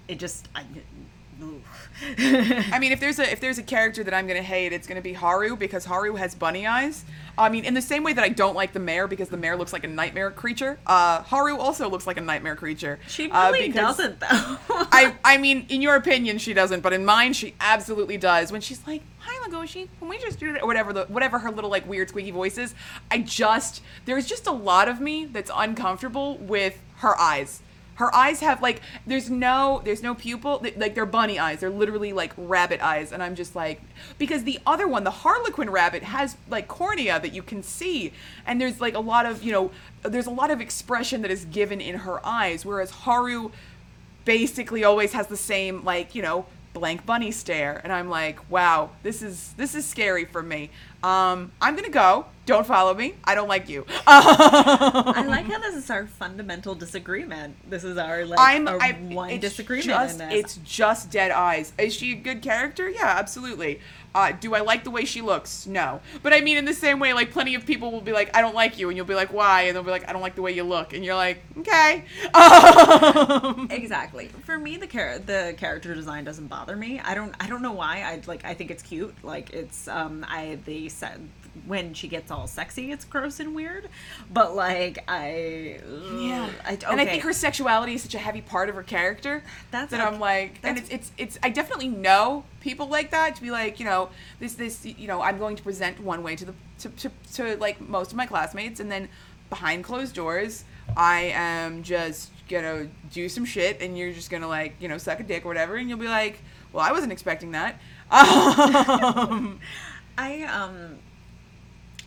[0.07, 0.65] it just I.
[2.17, 5.01] I mean, if there's a if there's a character that I'm gonna hate, it's gonna
[5.01, 7.05] be Haru because Haru has bunny eyes.
[7.37, 9.55] I mean, in the same way that I don't like the mayor because the mayor
[9.55, 10.77] looks like a nightmare creature.
[10.85, 12.99] Uh, Haru also looks like a nightmare creature.
[13.07, 14.27] she uh, really because- doesn't though.
[14.29, 18.51] I I mean, in your opinion, she doesn't, but in mine, she absolutely does.
[18.51, 21.51] When she's like, "Hi, Legoshi, can we just do that?" or whatever the whatever her
[21.51, 22.73] little like weird squeaky voice is,
[23.09, 27.61] I just there's just a lot of me that's uncomfortable with her eyes.
[27.95, 31.59] Her eyes have like there's no there's no pupil like they're bunny eyes.
[31.59, 33.81] They're literally like rabbit eyes, and I'm just like
[34.17, 38.13] because the other one, the Harlequin rabbit, has like cornea that you can see,
[38.45, 39.71] and there's like a lot of you know
[40.03, 43.51] there's a lot of expression that is given in her eyes, whereas Haru
[44.25, 47.81] basically always has the same like you know blank bunny stare.
[47.83, 50.69] And i'm like wow this is this is scary for me
[51.03, 55.75] um i'm gonna go don't follow me i don't like you I like how this
[55.75, 57.55] is our fundamental disagreement.
[57.69, 60.39] This is our like i'm our I, one it's disagreement just, in this.
[60.39, 63.79] it's just dead eyes is she a good character yeah absolutely
[64.13, 65.65] uh, do I like the way she looks?
[65.65, 66.01] No.
[66.21, 68.41] But I mean, in the same way, like, plenty of people will be like, I
[68.41, 68.89] don't like you.
[68.89, 69.63] And you'll be like, why?
[69.63, 70.93] And they'll be like, I don't like the way you look.
[70.93, 72.03] And you're like, okay.
[72.33, 74.27] Um, Exactly.
[74.45, 76.99] For me, the char- the character design doesn't bother me.
[76.99, 78.01] I don't I don't know why.
[78.01, 79.13] I like I think it's cute.
[79.23, 81.29] Like it's um I they said
[81.65, 83.89] when she gets all sexy, it's gross and weird.
[84.31, 85.79] But like I
[86.15, 89.43] Yeah, I, and I think her sexuality is such a heavy part of her character
[89.69, 90.15] That's that okay.
[90.15, 91.39] I'm like, and it's it's it's.
[91.43, 95.21] I definitely know people like that to be like, you know, this this you know,
[95.21, 98.25] I'm going to present one way to the to to, to like most of my
[98.25, 99.09] classmates, and then
[99.49, 100.63] behind closed doors,
[100.95, 105.19] I am just gonna do some shit, and you're just gonna like you know suck
[105.19, 107.79] a dick or whatever, and you'll be like, well, I wasn't expecting that.
[108.11, 109.61] Um,
[110.21, 110.99] I um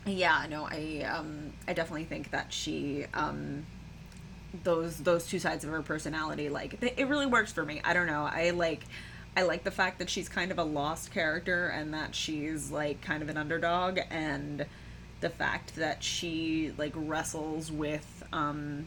[0.07, 3.67] yeah, no, I um I definitely think that she um
[4.63, 7.81] those those two sides of her personality like it really works for me.
[7.83, 8.23] I don't know.
[8.23, 8.83] I like
[9.37, 13.01] I like the fact that she's kind of a lost character and that she's like
[13.01, 14.65] kind of an underdog and
[15.21, 18.87] the fact that she like wrestles with um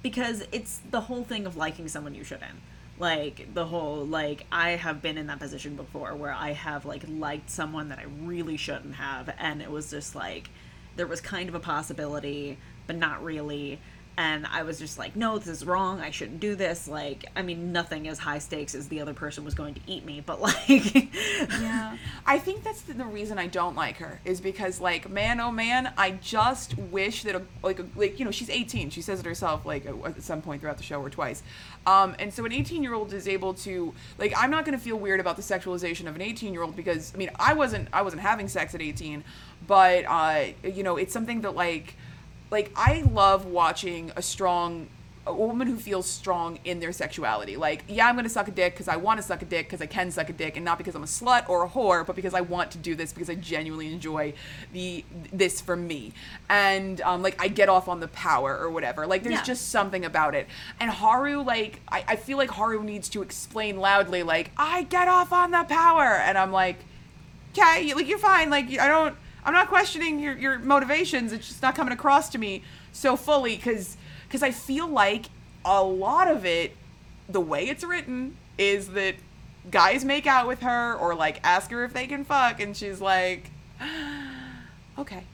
[0.00, 2.60] because it's the whole thing of liking someone you shouldn't
[2.98, 7.02] like the whole like i have been in that position before where i have like
[7.08, 10.48] liked someone that i really shouldn't have and it was just like
[10.96, 13.80] there was kind of a possibility but not really
[14.16, 16.00] and i was just like no this is wrong.
[16.00, 16.88] I shouldn't do this.
[16.88, 20.04] Like i mean nothing as high stakes as the other person was going to eat
[20.04, 21.12] me but like
[21.60, 21.96] Yeah.
[22.26, 25.92] I think that's the, reason I don't like her is because like man oh man
[25.98, 29.26] I just wish that a, like a, like you know she's 18 she says it
[29.26, 31.42] herself like at some point throughout the show or twice.
[31.86, 34.82] Um and so an 18 year old is able to like I'm not going to
[34.82, 37.88] feel weird about the sexualization of an 18 year old because I mean I wasn't
[37.92, 39.22] I wasn't having sex at 18
[39.66, 41.96] but uh you know it's something that like
[42.54, 44.88] like I love watching a strong
[45.26, 47.56] a woman who feels strong in their sexuality.
[47.56, 49.80] Like, yeah, I'm gonna suck a dick because I want to suck a dick because
[49.80, 52.14] I can suck a dick, and not because I'm a slut or a whore, but
[52.14, 54.34] because I want to do this because I genuinely enjoy
[54.74, 55.02] the
[55.32, 56.12] this for me,
[56.50, 59.06] and um, like I get off on the power or whatever.
[59.06, 59.42] Like, there's Yeah.
[59.44, 60.46] just something about it.
[60.78, 65.08] And Haru, like, I, I feel like Haru needs to explain loudly, like, I get
[65.08, 66.76] off on the power, and I'm like,
[67.56, 68.50] okay, like you're fine.
[68.50, 71.32] Like I don't, I'm not questioning your your motivations.
[71.32, 75.26] It's just not coming across to me so fully because because I feel like
[75.64, 76.76] a lot of it,
[77.28, 79.16] the way it's written, is that
[79.70, 83.00] guys make out with her or like ask her if they can fuck, and she's
[83.00, 83.50] like,
[84.98, 85.24] okay.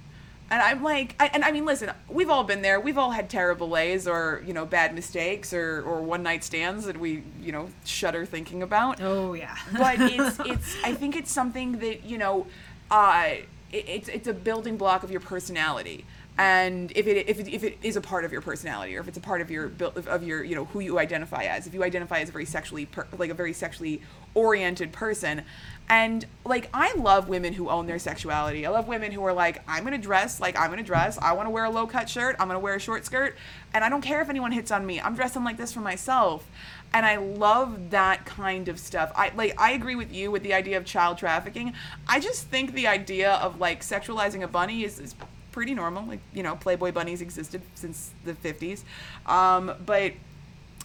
[0.52, 2.80] And I'm like, I, and I mean, listen, we've all been there.
[2.80, 6.86] We've all had terrible lays or, you know, bad mistakes or, or one night stands
[6.86, 11.30] that we, you know, shudder thinking about oh yeah but it's it's I think it's
[11.30, 12.46] something that you know,
[12.90, 13.34] uh,
[13.72, 16.04] it's it's a building block of your personality.
[16.40, 19.08] And if it, if it if it is a part of your personality, or if
[19.08, 21.84] it's a part of your of your you know who you identify as, if you
[21.84, 24.00] identify as a very sexually per, like a very sexually
[24.32, 25.42] oriented person,
[25.90, 28.64] and like I love women who own their sexuality.
[28.64, 31.18] I love women who are like, I'm gonna dress like I'm gonna dress.
[31.18, 32.36] I want to wear a low cut shirt.
[32.40, 33.36] I'm gonna wear a short skirt,
[33.74, 34.98] and I don't care if anyone hits on me.
[34.98, 36.46] I'm dressing like this for myself
[36.92, 39.12] and I love that kind of stuff.
[39.14, 41.74] I like I agree with you with the idea of child trafficking.
[42.08, 45.14] I just think the idea of like sexualizing a bunny is, is
[45.52, 46.06] pretty normal.
[46.06, 48.84] Like you know, Playboy bunnies existed since the fifties,
[49.26, 50.12] um, but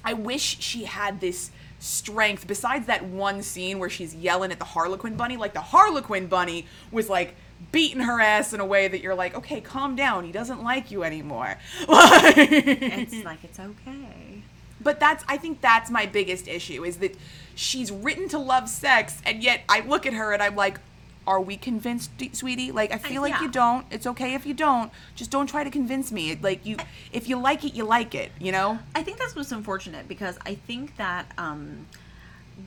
[0.03, 4.65] I wish she had this strength besides that one scene where she's yelling at the
[4.65, 5.37] Harlequin bunny.
[5.37, 7.35] Like the Harlequin bunny was like
[7.71, 10.25] beating her ass in a way that you're like, okay, calm down.
[10.25, 11.57] He doesn't like you anymore.
[11.87, 14.43] It's like it's okay
[14.85, 17.17] but that's I think that's my biggest issue is that
[17.55, 20.79] she's written to love sex, and yet I look at her and I'm like.
[21.27, 22.71] Are we convinced, sweetie?
[22.71, 23.41] Like, I feel like yeah.
[23.41, 23.85] you don't.
[23.91, 24.91] It's okay if you don't.
[25.15, 26.37] Just don't try to convince me.
[26.39, 26.77] Like, you,
[27.11, 28.31] if you like it, you like it.
[28.39, 28.79] You know?
[28.93, 31.87] I think that's what's unfortunate because I think that um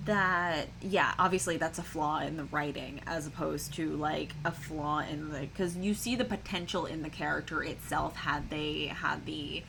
[0.05, 5.01] that yeah, obviously that's a flaw in the writing as opposed to like a flaw
[5.01, 9.63] in the because you see the potential in the character itself had they had the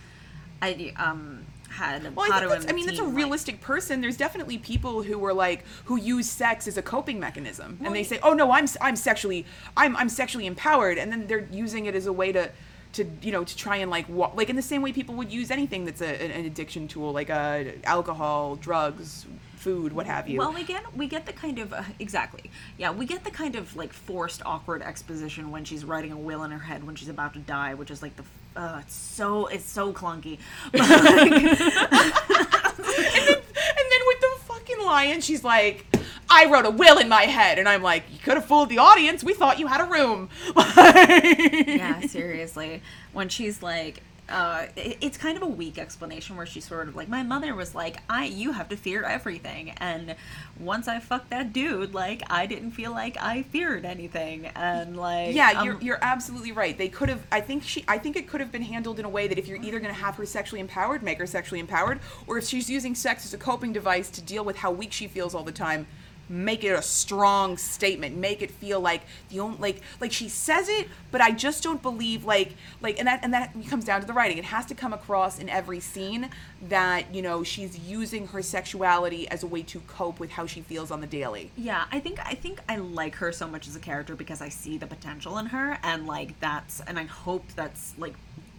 [0.61, 4.01] idea um had Well, I, that's, I mean, that's a Mateen, like- realistic person.
[4.01, 8.03] There's definitely people who are like who use sex as a coping mechanism, and they
[8.03, 9.45] say, "Oh no, I'm I'm sexually
[9.77, 12.49] I'm I'm sexually empowered," and then they're using it as a way to
[12.93, 15.31] to you know to try and like wa- like in the same way people would
[15.31, 20.39] use anything that's a, an addiction tool like uh, alcohol, drugs, food, what have you.
[20.39, 23.55] Well, we get we get the kind of uh, exactly, yeah, we get the kind
[23.55, 27.09] of like forced, awkward exposition when she's writing a will in her head when she's
[27.09, 28.23] about to die, which is like the
[28.55, 30.39] uh, it's so it's so clunky.
[30.71, 31.41] But, like, and
[33.91, 35.85] then with the fucking lion, she's like,
[36.29, 37.59] I wrote a will in my head.
[37.59, 39.23] And I'm like, you could have fooled the audience.
[39.23, 40.29] We thought you had a room.
[40.55, 42.81] yeah, seriously,
[43.13, 44.03] when she's like.
[44.29, 47.55] Uh, it- it's kind of a weak explanation where she's sort of like my mother
[47.55, 50.15] was like I you have to fear everything and
[50.59, 55.33] once I fucked that dude like I didn't feel like I feared anything and like
[55.35, 56.77] Yeah, um, you're, you're absolutely right.
[56.77, 57.25] They could have.
[57.31, 57.83] I think she.
[57.87, 59.93] I think it could have been handled in a way that if you're either going
[59.93, 63.33] to have her sexually empowered, make her sexually empowered, or if she's using sex as
[63.33, 65.87] a coping device to deal with how weak she feels all the time,
[66.29, 68.15] make it a strong statement.
[68.15, 71.81] Make it feel like the only like like she says it, but I just don't
[71.81, 74.37] believe like like and that and that comes down to the writing.
[74.37, 76.29] It has to come across in every scene
[76.67, 80.61] that you know she's using her sexuality as a way to cope with how she
[80.61, 81.51] feels on the daily.
[81.57, 84.49] Yeah, I think I think I like her so much as a character because I
[84.49, 88.13] see the potential in her and like that's and I hope that's like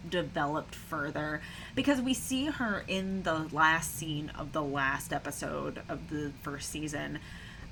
[0.09, 1.41] developed further
[1.75, 6.69] because we see her in the last scene of the last episode of the first
[6.69, 7.19] season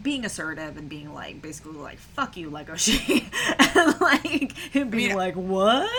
[0.01, 3.25] being assertive and being like basically like fuck you Legoshi
[3.75, 5.89] and like and being mean, like what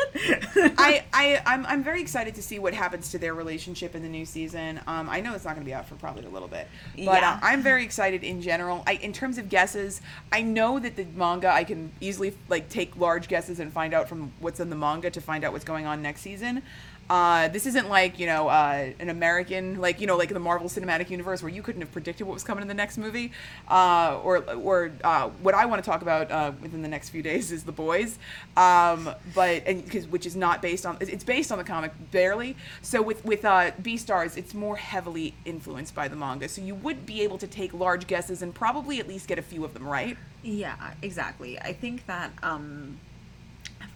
[0.78, 4.08] I, I I'm, I'm very excited to see what happens to their relationship in the
[4.08, 4.80] new season.
[4.86, 6.98] Um, I know it's not going to be out for probably a little bit, but
[7.20, 7.34] Yeah.
[7.34, 8.82] uh, I'm very excited in general.
[8.86, 10.00] I, in terms of guesses,
[10.32, 14.08] I know that the manga I can easily like take large guesses and find out
[14.08, 16.62] from what's in the manga to find out what's going on next season.
[17.10, 20.68] Uh, this isn't like you know uh, an American like you know like the Marvel
[20.68, 23.32] Cinematic Universe where you couldn't have predicted what was coming in the next movie,
[23.68, 27.20] uh, or or uh, what I want to talk about uh, within the next few
[27.20, 28.16] days is the boys,
[28.56, 32.56] um, but and because which is not based on it's based on the comic barely.
[32.80, 37.06] So with with uh, Beastars, it's more heavily influenced by the manga, so you would
[37.06, 39.84] be able to take large guesses and probably at least get a few of them
[39.84, 40.16] right.
[40.44, 41.58] Yeah, exactly.
[41.58, 42.98] I think that um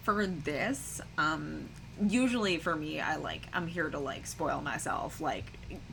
[0.02, 1.68] for this, um
[2.02, 5.20] usually for me I like I'm here to like spoil myself.
[5.20, 5.44] Like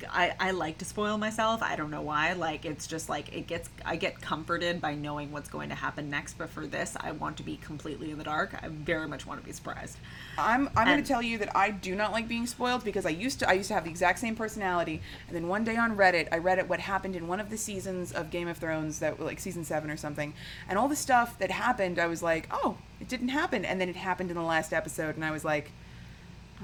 [0.09, 1.61] I I like to spoil myself.
[1.61, 2.33] I don't know why.
[2.33, 6.09] Like it's just like it gets I get comforted by knowing what's going to happen
[6.09, 8.55] next, but for this I want to be completely in the dark.
[8.61, 9.97] I very much want to be surprised.
[10.37, 13.09] I'm I'm going to tell you that I do not like being spoiled because I
[13.09, 15.95] used to I used to have the exact same personality and then one day on
[15.95, 18.99] Reddit I read it what happened in one of the seasons of Game of Thrones
[18.99, 20.33] that like season 7 or something
[20.67, 23.89] and all the stuff that happened I was like oh it didn't happen and then
[23.89, 25.71] it happened in the last episode and I was like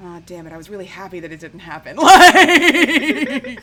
[0.02, 3.62] oh damn it I was really happy that it didn't happen like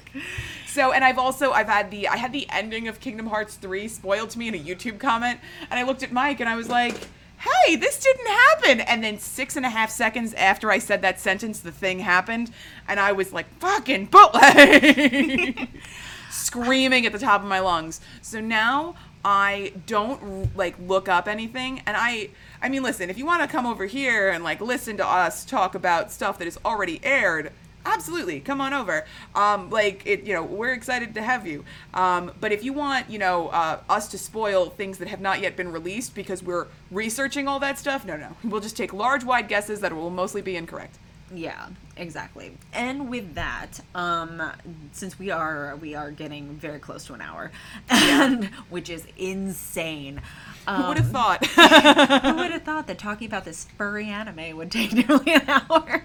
[0.68, 3.88] so and I've also I've had the I had the ending of Kingdom Hearts 3
[3.88, 6.70] spoiled to me in a YouTube comment and I looked at Mike and I was
[6.70, 7.08] like
[7.38, 8.80] hey, this didn't happen.
[8.82, 12.52] And then six and a half seconds after I said that sentence, the thing happened.
[12.88, 15.70] And I was like, fucking bootleg.
[16.30, 18.02] Screaming at the top of my lungs.
[18.22, 21.82] So now I don't like look up anything.
[21.86, 22.30] And I,
[22.62, 25.46] I mean, listen, if you want to come over here and like listen to us
[25.46, 27.52] talk about stuff that is already aired,
[27.86, 29.06] absolutely come on over.
[29.36, 31.64] Um like it you know we're excited to have you.
[31.94, 35.40] Um but if you want you know uh us to spoil things that have not
[35.40, 38.36] yet been released because we're researching all that stuff no no.
[38.44, 40.98] We'll just take large wide guesses that will mostly be incorrect
[41.34, 42.56] Yeah, exactly.
[42.72, 44.52] And with that, um,
[44.92, 47.52] since we are we are getting very close to an hour,
[47.90, 50.22] and which is insane.
[50.68, 54.56] Um, who would have thought who would have thought that talking about this furry anime
[54.58, 56.04] would take nearly an hour?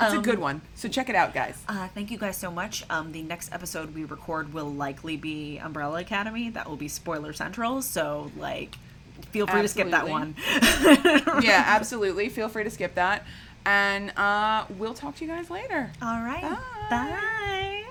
[0.00, 2.50] it's a Um, good one so check it out guys Uh, thank you guys so
[2.50, 2.84] much.
[2.90, 6.50] Um, the next episode we record will likely be Umbrella Academy.
[6.50, 7.80] That will be spoiler central.
[7.80, 8.74] So like,
[9.30, 10.34] feel free to skip that one.
[11.42, 13.24] yeah absolutely feel free to skip that
[13.66, 16.42] and uh we'll talk to you guys later All right.
[16.42, 16.56] Bye.
[16.90, 17.84] Bye.